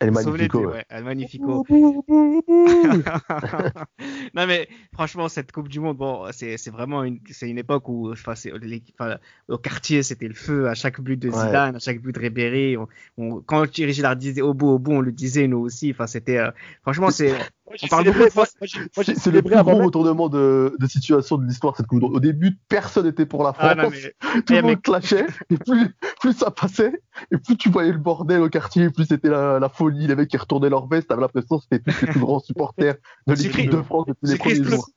[0.01, 0.61] El Magnifico.
[0.61, 0.73] de- ouais.
[0.75, 1.65] ouais, El Magnifico.
[4.33, 7.87] non mais franchement cette Coupe du Monde bon c'est c'est vraiment une c'est une époque
[7.89, 11.35] où enfin les- enfin, au quartier c'était le feu à chaque but de Ouais.
[11.45, 12.87] Zidane à chaque but de Ribéry on,
[13.17, 16.07] on- quand Thierry Gillard disait au bout au bout on le disait nous aussi enfin
[16.07, 17.33] c'était euh, franchement c'est
[17.69, 19.13] Moi, j'ai On parle célébré- beaucoup de moi, fois- moi, j'ai- moi, C'est j'ai c'est
[19.13, 19.85] le célébré plus avant gros même.
[19.85, 22.03] retournement de, de situation de l'histoire cette Coupe.
[22.03, 23.67] Au début, personne n'était pour la France.
[23.71, 24.15] ah non mais
[24.45, 26.93] tout eh, le mais- monde clashait, et plus, plus ça passait,
[27.31, 30.29] et plus tu voyais le bordel au quartier, plus c'était la, la folie, les mecs
[30.29, 32.95] qui retournaient leur veste, t'avais l'impression que c'était tous les plus grands supporters
[33.27, 34.89] de l'équipe de France depuis les premiers jours.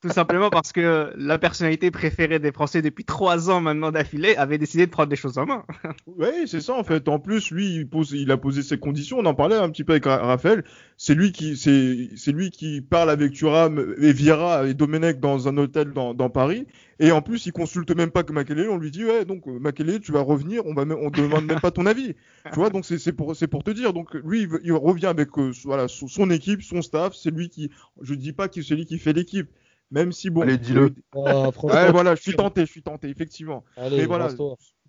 [0.00, 4.58] Tout simplement parce que la personnalité préférée des Français depuis trois ans maintenant d'affilée avait
[4.58, 5.64] décidé de prendre des choses en main
[6.06, 7.08] Ouais, c'est ça en fait.
[7.08, 9.18] En plus, lui, il, pose, il a posé ses conditions.
[9.20, 10.64] On en parlait un petit peu avec Ra- Raphaël.
[10.96, 15.56] C'est lui qui, c'est, lui qui parle avec Thuram et Vieira et Domenech dans un
[15.56, 16.66] hôtel dans, dans Paris.
[16.98, 18.68] Et en plus, il consulte même pas que Makélélé.
[18.68, 20.66] On lui dit ouais, donc Makélélé, tu vas revenir.
[20.66, 22.14] On va, on demande même pas ton avis.
[22.52, 23.92] Tu vois, donc c'est, pour, c'est pour te dire.
[23.92, 27.14] Donc lui, il revient avec euh, voilà son, son équipe, son staff.
[27.14, 27.70] C'est lui qui,
[28.00, 29.48] je dis pas que c'est lui qui fait l'équipe.
[29.90, 30.42] Même si bon.
[30.42, 30.94] Allez, dis-le.
[31.14, 33.64] Ah, Ouais, voilà, je suis tenté, je suis tenté, effectivement.
[33.76, 34.28] Allez, Mais voilà,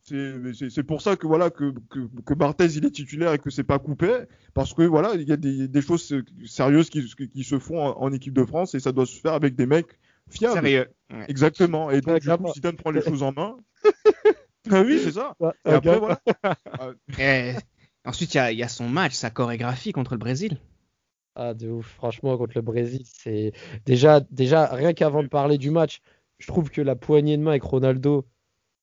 [0.04, 3.40] c'est c'est- c'est pour ça que voilà que, que, que Barthez il est titulaire et
[3.40, 4.20] que c'est pas coupé
[4.54, 7.78] parce que voilà il y a des, des choses euh, sérieuses qui, qui se font
[7.86, 10.54] en, en équipe de France et ça doit se faire avec des mecs fiables.
[10.62, 11.26] sérieux Ouais.
[11.28, 11.92] Exactement.
[11.92, 13.58] Et donc Ouais, du coup Zidane prend les choses en main.
[14.72, 15.36] ah oui c'est ça.
[15.66, 16.22] Et après voilà.
[17.20, 17.54] Et
[18.06, 20.58] ensuite il y a, il y a son match sa chorégraphie contre le Brésil
[21.40, 21.86] Ah, de ouf.
[21.86, 23.52] Franchement, contre le Brésil, c'est
[23.86, 26.02] déjà, déjà rien qu'avant de parler du match,
[26.40, 28.26] je trouve que la poignée de main avec Ronaldo,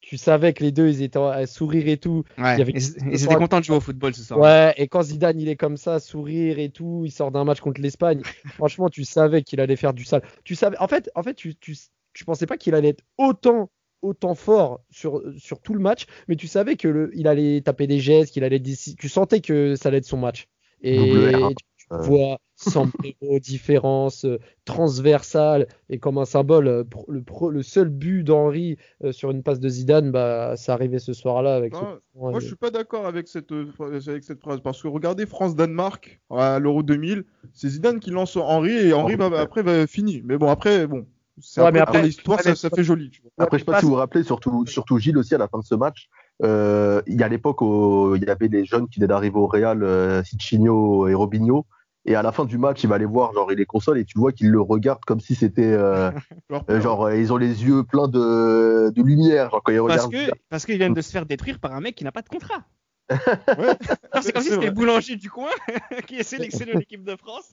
[0.00, 2.22] tu savais que les deux, ils étaient à sourire et tout.
[2.38, 2.72] ouais Il y avait-
[3.10, 5.56] ils, étaient contents de jouer au football ce soir Ouais, et quand Zidane, il est
[5.56, 8.20] comme ça, sourire et tout, il sort d'un match contre l'Espagne.
[8.62, 10.22] franchement, tu savais qu'il allait faire du sale.
[10.44, 11.76] Tu savais, en fait, en fait, tu, tu,
[12.12, 13.68] tu pensais pas qu'il allait être autant,
[14.00, 17.88] autant fort sur, sur tout le match, mais tu savais que le, il allait taper
[17.88, 18.62] des gestes, qu'il allait.
[18.62, 20.46] Tu sentais que ça allait être son match.
[20.82, 27.22] Et tu, tu vois sombrero, différence, euh, transversale, et comme un symbole, euh, pro- le,
[27.22, 31.12] pro- le seul but d'Henri euh, sur une passe de Zidane, bah, ça arrivait ce
[31.12, 34.22] soir-là avec ce Ah, coup Moi je suis pas d'accord avec cette euh, phrase- avec
[34.24, 38.72] cette phrase parce que regardez France Danemark à l'Euro 2000 c'est Zidane qui lance Henri
[38.72, 40.22] et Henri va, après va finir.
[40.24, 41.06] Mais bon après bon.
[41.40, 43.10] C'est Ouais, après, mais après- l'histoire, ça, ça fait joli.
[43.10, 43.30] tu vois.
[43.38, 45.58] Après, je sais pas si vous vous rappelez, surtout, surtout Gilles aussi, à la fin
[45.58, 46.08] de ce match,
[46.42, 49.46] euh, il y a l'époque où il y avait des jeunes qui venaient d'arriver au
[49.46, 51.66] Real, euh, Ciccinho et Robinho,
[52.06, 54.04] et à la fin du match, il va aller voir, genre, il est console, et
[54.04, 56.10] tu vois qu'il le regarde comme si c'était, euh,
[56.68, 60.12] genre, euh, ils ont les yeux pleins de, de lumière, genre, quand ils parce regardent.
[60.28, 62.28] que parce qu'ils viennent de se faire détruire par un mec qui n'a pas de
[62.28, 62.64] contrat
[63.10, 63.76] Ouais.
[64.22, 65.50] c'est comme si c'était le boulanger du coin
[66.06, 67.52] qui est sélectionné en équipe de France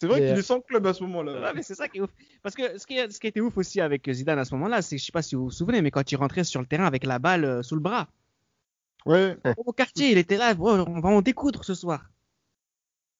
[0.00, 1.40] C'est vrai qu'il euh, est sans club à ce moment-là.
[1.40, 2.10] Ouais, mais c'est ça qui est ouf.
[2.42, 4.80] Parce que ce qui, est- ce qui était ouf aussi avec Zidane à ce moment-là,
[4.80, 6.84] c'est, je sais pas si vous vous souvenez, mais quand il rentrait sur le terrain
[6.86, 8.08] avec la balle euh, sous le bras,
[9.06, 12.10] Ouais, au quartier, il était là, Bro, on va en découdre ce soir.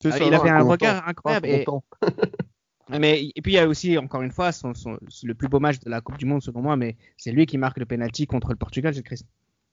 [0.03, 0.25] c'est ça.
[0.25, 1.47] il avait un regard incroyable.
[1.47, 1.65] Et,
[2.99, 5.61] mais, et puis il y a aussi, encore une fois, son, son- le plus beau
[5.61, 8.27] match de la Coupe du Monde selon moi, mais c'est lui qui marque le penalty
[8.27, 9.27] contre le Portugal, Gilles Christ.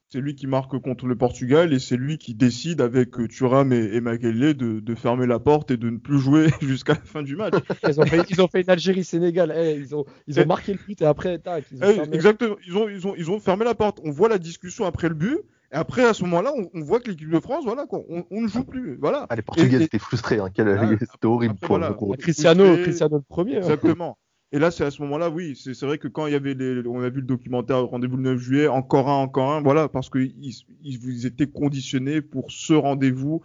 [0.10, 3.95] C'est lui qui marque contre le Portugal et c'est lui qui décide avec Thuram et,
[3.95, 7.24] et Makelele de, de fermer la porte et de ne plus jouer jusqu'à la fin
[7.24, 7.53] du match.
[7.89, 9.53] Ils ont fait, ils ont fait une Algérie-Sénégal.
[9.58, 12.16] Eh, ils, ont, ils ont marqué le but et après, tac, ils ont Eh, fermé.
[12.16, 12.56] exactement.
[12.68, 13.99] Ils ont, ils, ont, ils ont fermé la porte.
[14.03, 15.39] On voit la discussion après le but.
[15.74, 18.24] Et après, à ce moment-là, on, on voit que l'équipe de France, voilà, quoi, on,
[18.30, 18.97] on ne joue plus.
[19.01, 19.26] Voilà.
[19.30, 21.89] Ah, les Portugais étaient frustrés, hein, quel- Ah, c'était horrible après, pour voilà.
[21.89, 22.14] le coup.
[22.18, 22.84] Cristiano, Frustré.
[22.84, 23.56] Cristiano le premier.
[23.56, 23.62] hein.
[23.62, 24.18] Exactement.
[24.51, 26.87] Et là, c'est à ce moment-là, oui, c'est vrai que quand il y avait les,
[26.87, 30.09] on a vu le documentaire Rendez-vous le 9 juillet, encore un, encore un, voilà, parce
[30.09, 33.41] que ils, ils, ils étaient conditionnés pour ce rendez-vous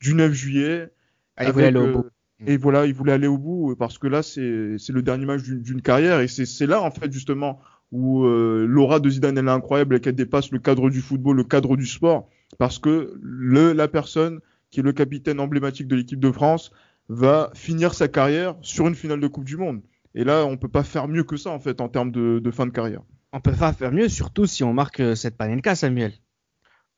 [0.00, 0.90] du 9 juillet.
[1.36, 2.10] Ah, il voulait avec, aller au euh.
[2.46, 5.80] Et voilà, il voulait aller au bout parce que là, c'est le dernier match d'une
[5.80, 7.60] carrière et c'est c'est là en fait justement
[7.92, 11.36] où euh, l'aura de Zidane elle est incroyable et qu'elle dépasse le cadre du football,
[11.36, 12.28] le cadre du sport,
[12.58, 14.40] parce que le la personne
[14.70, 16.72] qui est le capitaine emblématique de l'équipe de France
[17.08, 19.80] va finir sa carrière sur une finale de Coupe du Monde.
[20.14, 22.50] Et là, on peut pas faire mieux que ça en fait en termes de, de
[22.50, 23.02] fin de carrière.
[23.32, 26.12] On peut pas faire mieux, surtout si on marque euh, cette panenka, Samuel.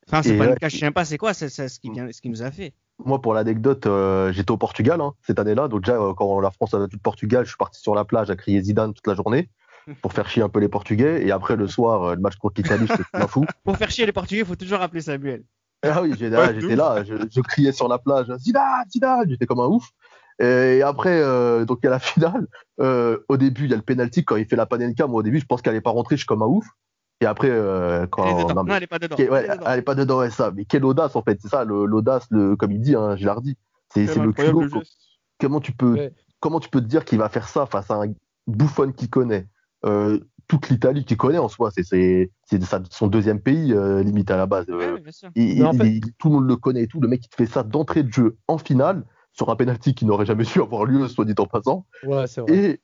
[0.07, 0.71] Enfin, cette Et panenka, ouais.
[0.71, 2.75] je sais pas c'est quoi, c'est c'est ce qui vient, ce qui nous a fait.
[3.05, 5.69] Moi, pour l'anecdote, euh, j'étais au Portugal hein, cette année-là.
[5.69, 8.05] Donc déjà, euh, quand la France a battu le Portugal, je suis parti sur la
[8.05, 9.49] plage à crier Zidane toute la journée.
[10.03, 11.25] pour faire chier un peu les Portugais.
[11.27, 13.45] Et après, le soir, euh, le match contre l'Italie, je m'en fou.
[13.65, 15.45] Pour faire chier les Portugais, il faut toujours appeler Samuel.
[15.83, 19.29] Ah oui, j'étais Ouais, de j'étais là, je, je criais sur la plage, Zidane, Zidane,
[19.29, 19.91] j'étais comme un ouf.
[20.39, 21.99] Et après, euh, donc il y a la
[22.41, 22.47] finale.
[22.81, 25.07] Euh, au début, il y a le penalty quand il fait la panenka.
[25.07, 26.67] Moi, au début, je pense qu'elle n'est pas rentrée, je suis comme un ouf.
[27.23, 28.55] Et après, euh, quand Elle est dedans.
[28.57, 29.17] non, mais- Non, elle est pas dedans.
[29.17, 30.53] Ouais, Elle est pas dedans, ouais, ça.
[30.55, 33.31] Mais quelle audace en fait, c'est ça, l'audace, le, comme il dit, hein, je l'ai
[33.31, 33.57] redit.
[33.95, 34.65] C'est le culot.
[35.41, 36.13] Comment tu peux, Ouais.
[36.41, 38.13] comment tu peux te dire qu'il va faire ça face à un
[38.47, 39.47] bouffon qui connaît?
[39.85, 40.19] Euh,
[40.49, 41.71] toute l'Italie qui connaît en soi.
[41.73, 42.31] C'est
[42.91, 44.67] son deuxième pays euh, limite à la base.
[44.69, 44.97] Euh,
[45.37, 47.01] ouais, en fait- tout le monde le connaît et tout.
[47.01, 49.05] Le mec il te fait ça d'entrée de jeu en finale
[49.37, 51.87] sur un penalty qui n'aurait jamais dû avoir lieu, soit dit en passant.
[52.05, 52.55] Ouais, c'est vrai.
[52.57, 52.81] Et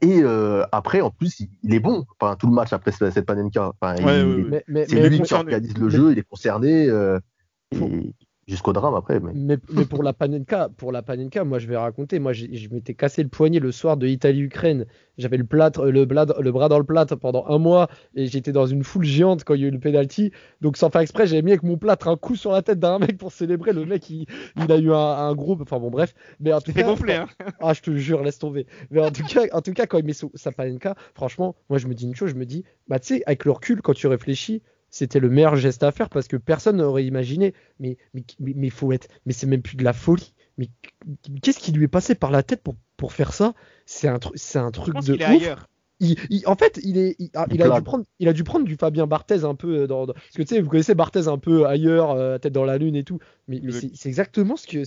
[0.00, 2.06] et euh, après, en plus, il, il est bon.
[2.18, 3.72] Enfin, tout le match après cette panenka.
[3.80, 6.88] Enfin, Ouais, c'est mais lui qui organise le Mais- jeu, il est concerné.
[6.88, 7.18] euh,
[7.76, 8.14] Faut- et
[8.46, 9.20] jusqu'au drame après.
[9.20, 9.32] Mais...
[9.34, 12.18] Mais, mais pour la Panenka, pour la Panenka, moi je vais raconter.
[12.18, 14.86] Moi je m'étais cassé le poignet le soir de Italie-Ukraine.
[15.16, 18.50] J'avais le, plâtre- le, blad- le bras dans le plâtre pendant un mois et j'étais
[18.50, 20.32] dans une foule géante quand il y a eu le penalty.
[20.60, 22.98] Donc sans faire exprès, j'avais mis avec mon plâtre un coup sur la tête d'un
[22.98, 23.72] mec pour célébrer.
[23.72, 24.26] Le mec, il,
[24.56, 25.56] il a eu un, un gros.
[25.60, 26.14] Enfin bon, bref.
[26.40, 27.28] Mais en tout cas, gonflé, hein.
[27.60, 28.66] ah, je te jure, laisse tomber.
[28.90, 31.86] Mais en tout cas, en tout cas quand il met sa Panenka, franchement, moi je
[31.86, 34.08] me dis une chose, je me dis, bah tu sais, avec le recul, quand tu
[34.08, 34.62] réfléchis,
[34.94, 37.52] c'était le meilleur geste à faire parce que personne n'aurait imaginé.
[37.80, 40.34] Mais mais mais, mais faut être, mais c'est même plus de la folie.
[40.56, 40.68] Mais
[41.42, 43.54] qu'est-ce qui lui est passé par la tête pour pour faire ça?
[43.86, 45.20] C'est un truc, c'est un truc de ouf.
[45.20, 45.68] ailleurs.
[46.00, 48.32] Il, il- en fait, il est, il, a, Il il a dû prendre, il a
[48.32, 50.68] dû prendre du Fabien Barthez un peu euh, dans, dans- parce que tu sais, vous
[50.68, 53.20] connaissez Barthez un peu ailleurs, euh, tête dans la lune et tout.
[53.46, 54.82] Mais, c'est c'est exactement ce que,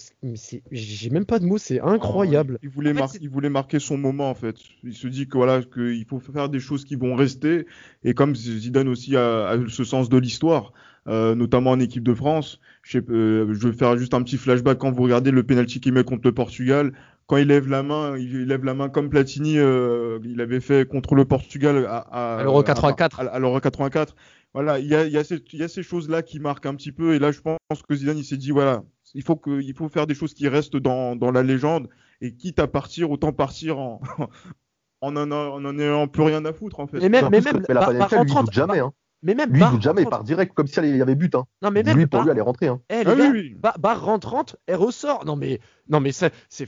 [0.71, 2.59] j'ai même pas de mots, c'est incroyable.
[2.63, 4.55] Il voulait, En fait, mar- c'est- il voulait marquer son moment en fait.
[4.83, 7.65] Il se dit que voilà qu'il faut faire des choses qui vont rester.
[8.03, 10.73] Et comme Zidane aussi a, a ce sens de l'histoire,
[11.07, 14.37] euh, notamment en équipe de France, je, sais, euh, je vais faire juste un petit
[14.37, 16.93] flashback quand vous regardez le penalty qu'il met contre le Portugal.
[17.27, 20.87] Quand il lève la main, il, lève la main comme Platini, euh, il avait fait
[20.87, 23.19] contre le Portugal à, à, À l'Euro 84.
[23.19, 24.15] À, à l'Euro 84.
[24.53, 26.65] Voilà, il y a, il y a ces, il y a ces choses-là qui marquent
[26.65, 27.13] un petit peu.
[27.13, 28.83] Et là, je pense que Zidane, il s'est dit voilà,
[29.13, 31.89] il faut que, il faut faire des choses qui restent dans, dans la légende.
[32.21, 34.01] Et quitte à partir, autant partir en,
[35.01, 36.99] en en, en en ayant plus rien à foutre en fait.
[36.99, 38.79] Mais même, En mais même, il rentrante, doute jamais.
[38.79, 38.91] Hein.
[39.23, 41.33] Mais même, Lui, il Bar doute jamais, il part direct comme s'il y avait but.
[41.35, 41.45] Hein.
[41.61, 42.67] Non, mais même, Lui, pour Bar- lui, elle est rentrée.
[42.67, 42.81] Hein.
[42.89, 43.55] Eh, les Ah oui, gars, oui.
[43.55, 45.25] Bar, Bar rentrante, elle ressort.
[45.25, 45.59] Non, mais,
[45.89, 46.67] non, mais c'est, c'est,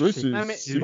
[0.00, 0.78] Oui, c'est-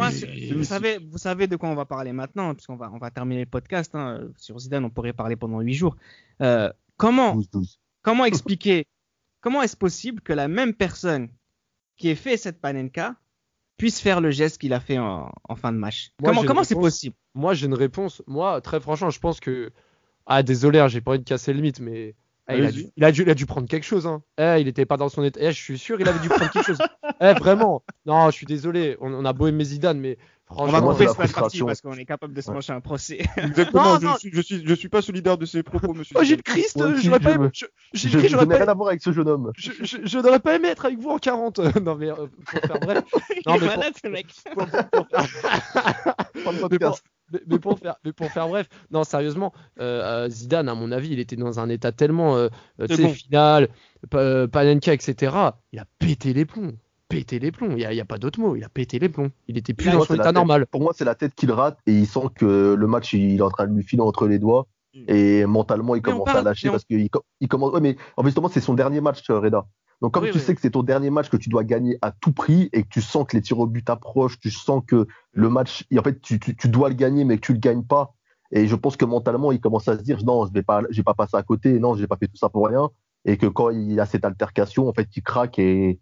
[0.54, 3.40] vous, savez, vous savez de quoi on va parler maintenant, puisqu'on va, on va terminer
[3.40, 3.94] le podcast.
[3.94, 4.20] hein.
[4.36, 5.96] Sur Zidane, on pourrait parler pendant huit jours.
[6.42, 7.78] Euh, comment, 12-12.
[8.02, 8.86] comment expliquer,
[9.40, 11.28] comment est-ce possible que la même personne
[11.96, 13.14] qui ait fait cette panenka
[13.76, 16.12] puisse faire le geste qu'il a fait en, en fin de match?
[16.20, 17.14] Moi, Comment, c'est possible?
[17.34, 18.22] Moi, j'ai une réponse.
[18.26, 19.70] Moi, très franchement, je pense que.
[20.30, 22.14] Ah, désolé, hein, j'ai pas envie de casser le mythe, mais.
[22.50, 24.06] eh, il, a dû, il, a dû, il a dû prendre quelque chose.
[24.06, 24.22] Hein.
[24.38, 25.40] Eh, il était pas dans son état.
[25.42, 26.78] Eh, je suis sûr, il avait dû prendre quelque chose.
[27.20, 27.82] Eh, vraiment.
[28.06, 28.96] Non, je suis désolé.
[29.00, 30.18] On, on a beau aimer Zidane, mais
[30.50, 30.72] On franchement.
[30.72, 32.54] va moi, couper cette partie parce qu'on est capable de se Ouais.
[32.54, 33.18] manger un procès.
[33.36, 34.16] Exactement, Non, je, non.
[34.18, 36.14] Suis, je, suis, je suis pas solidaire de ces propos, monsieur.
[36.16, 36.42] Oh, Gilles.
[36.44, 39.10] Christ, Moi aussi, j'aurais pas je aimé- je- Je, je rien à voir avec ce
[39.10, 39.50] jeune homme.
[39.56, 41.58] je, je, je n'aurais pas aimé être avec vous en 40.
[41.82, 42.14] non, mais euh,
[42.44, 43.02] pour faire bref.
[43.46, 44.26] Non, il est mais malade, ce mec.
[47.46, 51.08] Mais, pour, faire, mais pour faire bref, non, sérieusement, euh, euh, Zidane, à mon avis,
[51.10, 52.48] il était dans un état tellement, euh,
[52.80, 53.14] euh, tu C'est sais, bon.
[53.14, 53.68] final,
[54.10, 55.34] pa- Panenka, etc.
[55.72, 56.72] Il a pété les plombs.
[57.08, 57.70] Pété les plombs.
[57.70, 58.54] Il n'y a, il y a pas d'autre mot.
[58.54, 59.30] Il a pété les plombs.
[59.48, 60.66] Il était plus Pour dans moi, son état normal.
[60.66, 63.42] Pour moi, c'est la tête qu'il rate et il sent que le match, il est
[63.42, 64.66] en train de lui filer entre les doigts.
[65.06, 67.08] Et mentalement, il Mais commence parle- à lâcher on- parce qu'il
[67.40, 67.72] il commence.
[67.72, 69.64] Ouais, mais en fait, justement, c'est son dernier match, Reda.
[70.00, 70.44] Donc, comme Oui, tu oui.
[70.44, 72.88] sais que c'est ton dernier match que tu dois gagner à tout prix et que
[72.88, 76.20] tu sens que les tirs au but approchent, tu sens que le match, en fait,
[76.20, 78.14] tu, tu, tu dois le gagner, mais que tu le gagnes pas.
[78.52, 81.02] Et je pense que mentalement, il commence à se dire non, je vais pas, j'ai
[81.02, 82.88] pas passé à côté, non, j'ai pas fait tout ça pour rien.
[83.24, 86.00] Et que quand il y a cette altercation, en fait, il craque et,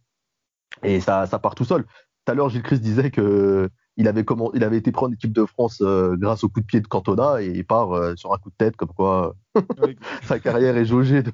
[0.83, 1.85] et ça, ça part tout seul.
[1.85, 5.13] Tout à l'heure, Gilles Christ disait que il avait, comment, il avait été pris en
[5.13, 8.15] équipe de France euh, grâce au coup de pied de Cantona et il part euh,
[8.17, 11.33] sur un coup de tête, comme quoi Ouais, sa carrière est jaugée de,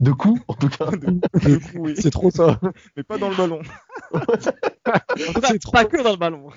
[0.00, 0.88] de coups, en tout cas.
[1.74, 1.94] oui.
[1.98, 2.58] C'est trop ça.
[2.96, 3.60] Mais pas dans le ballon.
[4.12, 6.48] En tout cas, pas que dans le ballon.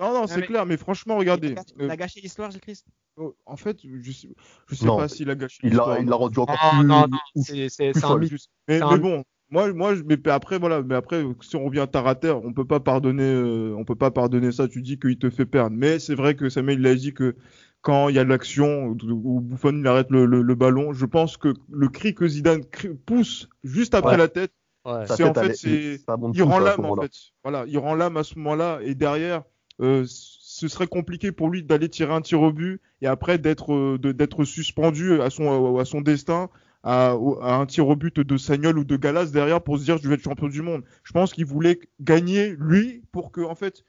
[0.00, 1.54] Non, non, c'est mais- clair, mais franchement, regardez.
[1.76, 2.86] Il euh, a gâché l'histoire, Gilles Christ?
[3.16, 4.28] oh, en fait, je sais,
[4.68, 4.96] je sais Non.
[4.96, 6.86] pas s'il a gâché l'histoire, il l'a rendu encore plus.
[6.86, 8.32] non, non, c'est un mythe.
[8.68, 12.06] Mais, mais bon, moi, moi, je- mais après, voilà, mais après, si on revient terre
[12.06, 14.68] à terre, on peut pas pardonner, euh, on peut pas pardonner ça.
[14.68, 17.34] Tu dis qu'il te fait perdre, mais c'est vrai que Samuel il a dit que
[17.80, 21.06] quand il y a de l'action où Buffon il arrête le, le- le ballon, je
[21.06, 24.18] pense que le cri que Zidane crie- pousse juste après Ouais.
[24.18, 24.52] la tête,
[24.84, 25.04] Ouais.
[25.06, 26.00] C'est en fait, c'est-
[26.34, 27.12] il rend l'âme en fait.
[27.42, 29.42] Voilà, il rend l'âme à ce moment-là et derrière,
[29.82, 33.74] euh, ce serait compliqué pour lui d'aller tirer un tir au but et après d'être
[33.74, 36.48] euh, d'être suspendu à son à son destin
[36.82, 40.08] à, un tir au but de Sagnol ou de Galas derrière pour se dire je
[40.08, 40.84] vais être champion du monde.
[41.02, 43.84] Je pense qu'il voulait gagner lui pour que en fait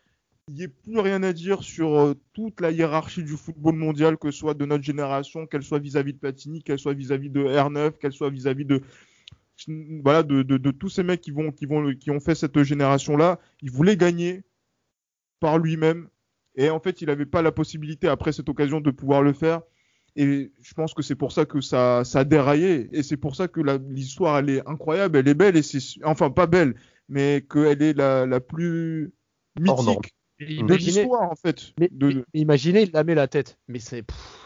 [0.50, 4.18] il n'y ait plus rien à dire sur euh, toute la hiérarchie du football mondial,
[4.18, 7.42] que ce soit de notre génération, qu'elle soit vis-à-vis de Platini, qu'elle soit vis-à-vis de
[7.42, 8.82] R9, qu'elle soit vis-à-vis de
[10.04, 12.64] voilà de, de, de, tous ces mecs qui vont qui vont qui ont fait cette
[12.64, 13.40] génération là.
[13.62, 14.44] Il voulait gagner
[15.40, 16.10] par lui-même
[16.56, 19.62] et en fait il n'avait pas la possibilité après cette occasion de pouvoir le faire.
[20.16, 22.90] Et je pense que c'est pour ça que ça, ça a déraillé.
[22.92, 25.58] Et c'est pour ça que l'histoire, elle est incroyable, elle est belle.
[25.58, 26.76] Et c'est, enfin, pas belle,
[27.08, 29.14] mais qu'elle est la, la plus
[29.60, 31.74] mythique de l'histoire, en fait.
[31.80, 32.26] Mais, de...
[32.34, 33.58] imaginez, il la met la tête.
[33.68, 34.04] Mais c'est.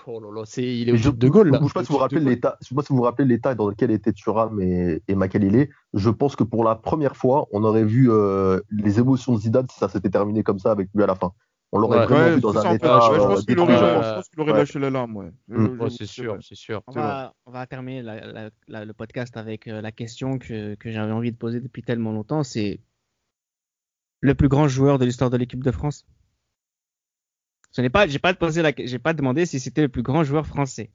[0.07, 1.59] Oh là là, c'est, il est au de Gaulle, là.
[1.59, 3.27] Je ne sais pas si vous vous rappelez l'état, je sais pas si vous rappelez
[3.27, 5.69] l'état dans lequel était Thuram et, et Makalele.
[5.93, 9.67] Je pense que pour la première fois, on aurait vu euh, les émotions de Zidane
[9.71, 11.31] si ça s'était terminé comme ça avec lui à la fin.
[11.75, 12.99] On l'aurait ouais, vraiment ouais, vu dans un ça, état.
[13.01, 13.87] Je pense qu'il aurait, détruit.
[14.03, 15.31] je pense qu'il aurait lâché l'alarme, ouais.
[15.47, 15.65] Mm.
[15.79, 16.83] Je- je- c'est sûr, c'est sûr.
[16.85, 20.75] On va, on va terminer la- la- la- le podcast avec euh, la question que,
[20.75, 22.43] que j'avais envie de poser depuis tellement longtemps.
[22.43, 22.79] C'est
[24.21, 26.05] le plus grand joueur de l'histoire de l'équipe de France?
[27.71, 30.23] Ce n'est pas, j'ai pas posé la, j'ai pas demandé si c'était le plus grand
[30.23, 30.91] joueur français.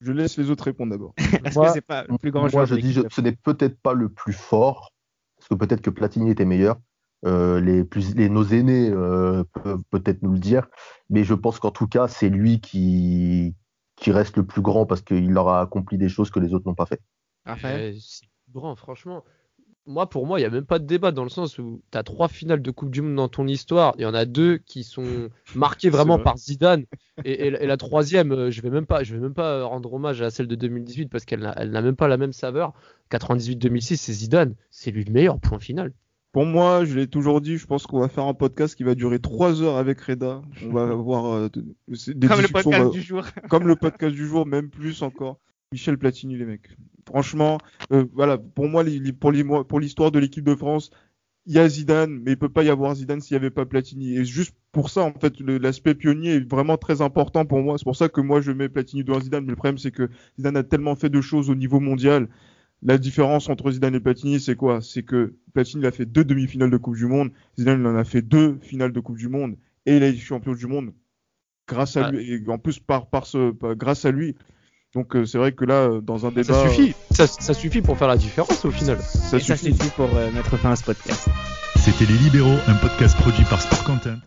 [0.00, 1.14] Je laisse les autres répondre d'abord.
[1.44, 3.20] Parce Moi- que c'est pas le plus grand Moi, joueur je de dis, je- ce
[3.20, 4.92] n'est peut-être pas le plus fort,
[5.38, 6.76] parce que peut-être que Platini était meilleur.
[7.24, 10.68] Euh, les plus, les, nos aînés euh, peuvent peut-être nous le dire,
[11.08, 13.54] mais je pense qu'en tout cas, c'est lui qui,
[13.96, 16.66] qui reste le plus grand parce qu'il leur a accompli des choses que les autres
[16.68, 17.00] n'ont pas fait.
[17.46, 17.94] Raphaël.
[17.94, 19.24] Euh, c'est grand, franchement.
[19.88, 21.96] Moi, pour moi, il n'y a même pas de débat dans le sens où tu
[21.98, 23.94] as trois finales de Coupe du Monde dans ton histoire.
[23.98, 26.24] Il y en a deux qui sont marquées vraiment vrai.
[26.24, 26.84] par Zidane.
[27.24, 29.92] Et, et la- et la troisième, je vais même pas, je vais même pas rendre
[29.92, 32.72] hommage à celle de 2018 parce qu'elle n'a elle n'a même pas la même saveur.
[33.12, 34.54] 98-2006, c'est Zidane.
[34.70, 35.92] C'est lui le meilleur, point final.
[36.36, 38.94] Pour moi, je l'ai toujours dit, je pense qu'on va faire un podcast qui va
[38.94, 40.42] durer trois heures avec Reda.
[40.66, 41.64] On va avoir euh, de-
[42.12, 43.22] des Comme le podcast euh, du jour.
[43.48, 45.38] comme le podcast du jour, même plus encore.
[45.72, 46.76] Michel Platini, les mecs.
[47.08, 47.56] Franchement,
[47.90, 49.30] euh, voilà, pour moi, les- pour
[49.80, 50.90] l'histoire de l'équipe de France,
[51.46, 53.64] il y a Zidane, mais il peut pas y avoir Zidane s'il y avait pas
[53.64, 54.18] Platini.
[54.18, 57.78] Et juste pour ça, en fait, l'aspect pionnier est vraiment très important pour moi.
[57.78, 59.44] C'est pour ça que moi, je mets Platini devant Zidane.
[59.46, 62.28] Mais le problème, c'est que Zidane a tellement fait de choses au niveau mondial.
[62.82, 64.80] La différence entre Zidane et Platini, c'est quoi?
[64.82, 67.96] C'est que Platini il a fait deux demi-finales de Coupe du Monde, Zidane il en
[67.96, 69.56] a fait deux finales de Coupe du Monde,
[69.86, 70.92] et il est champion du monde
[71.68, 72.10] grâce à Ah.
[72.10, 74.36] lui, et en plus par, par ce, par- grâce à lui.
[74.94, 76.94] Donc euh, c'est vrai que là, euh, dans un débat, Ça suffit.
[77.10, 78.98] Ça, ça suffit pour faire la différence au final.
[79.00, 79.74] ça Et ça suffit.
[79.74, 81.28] suffit pour euh, mettre fin à ce podcast.
[81.76, 84.18] C'était Les Libéraux, un podcast produit par Sport Content.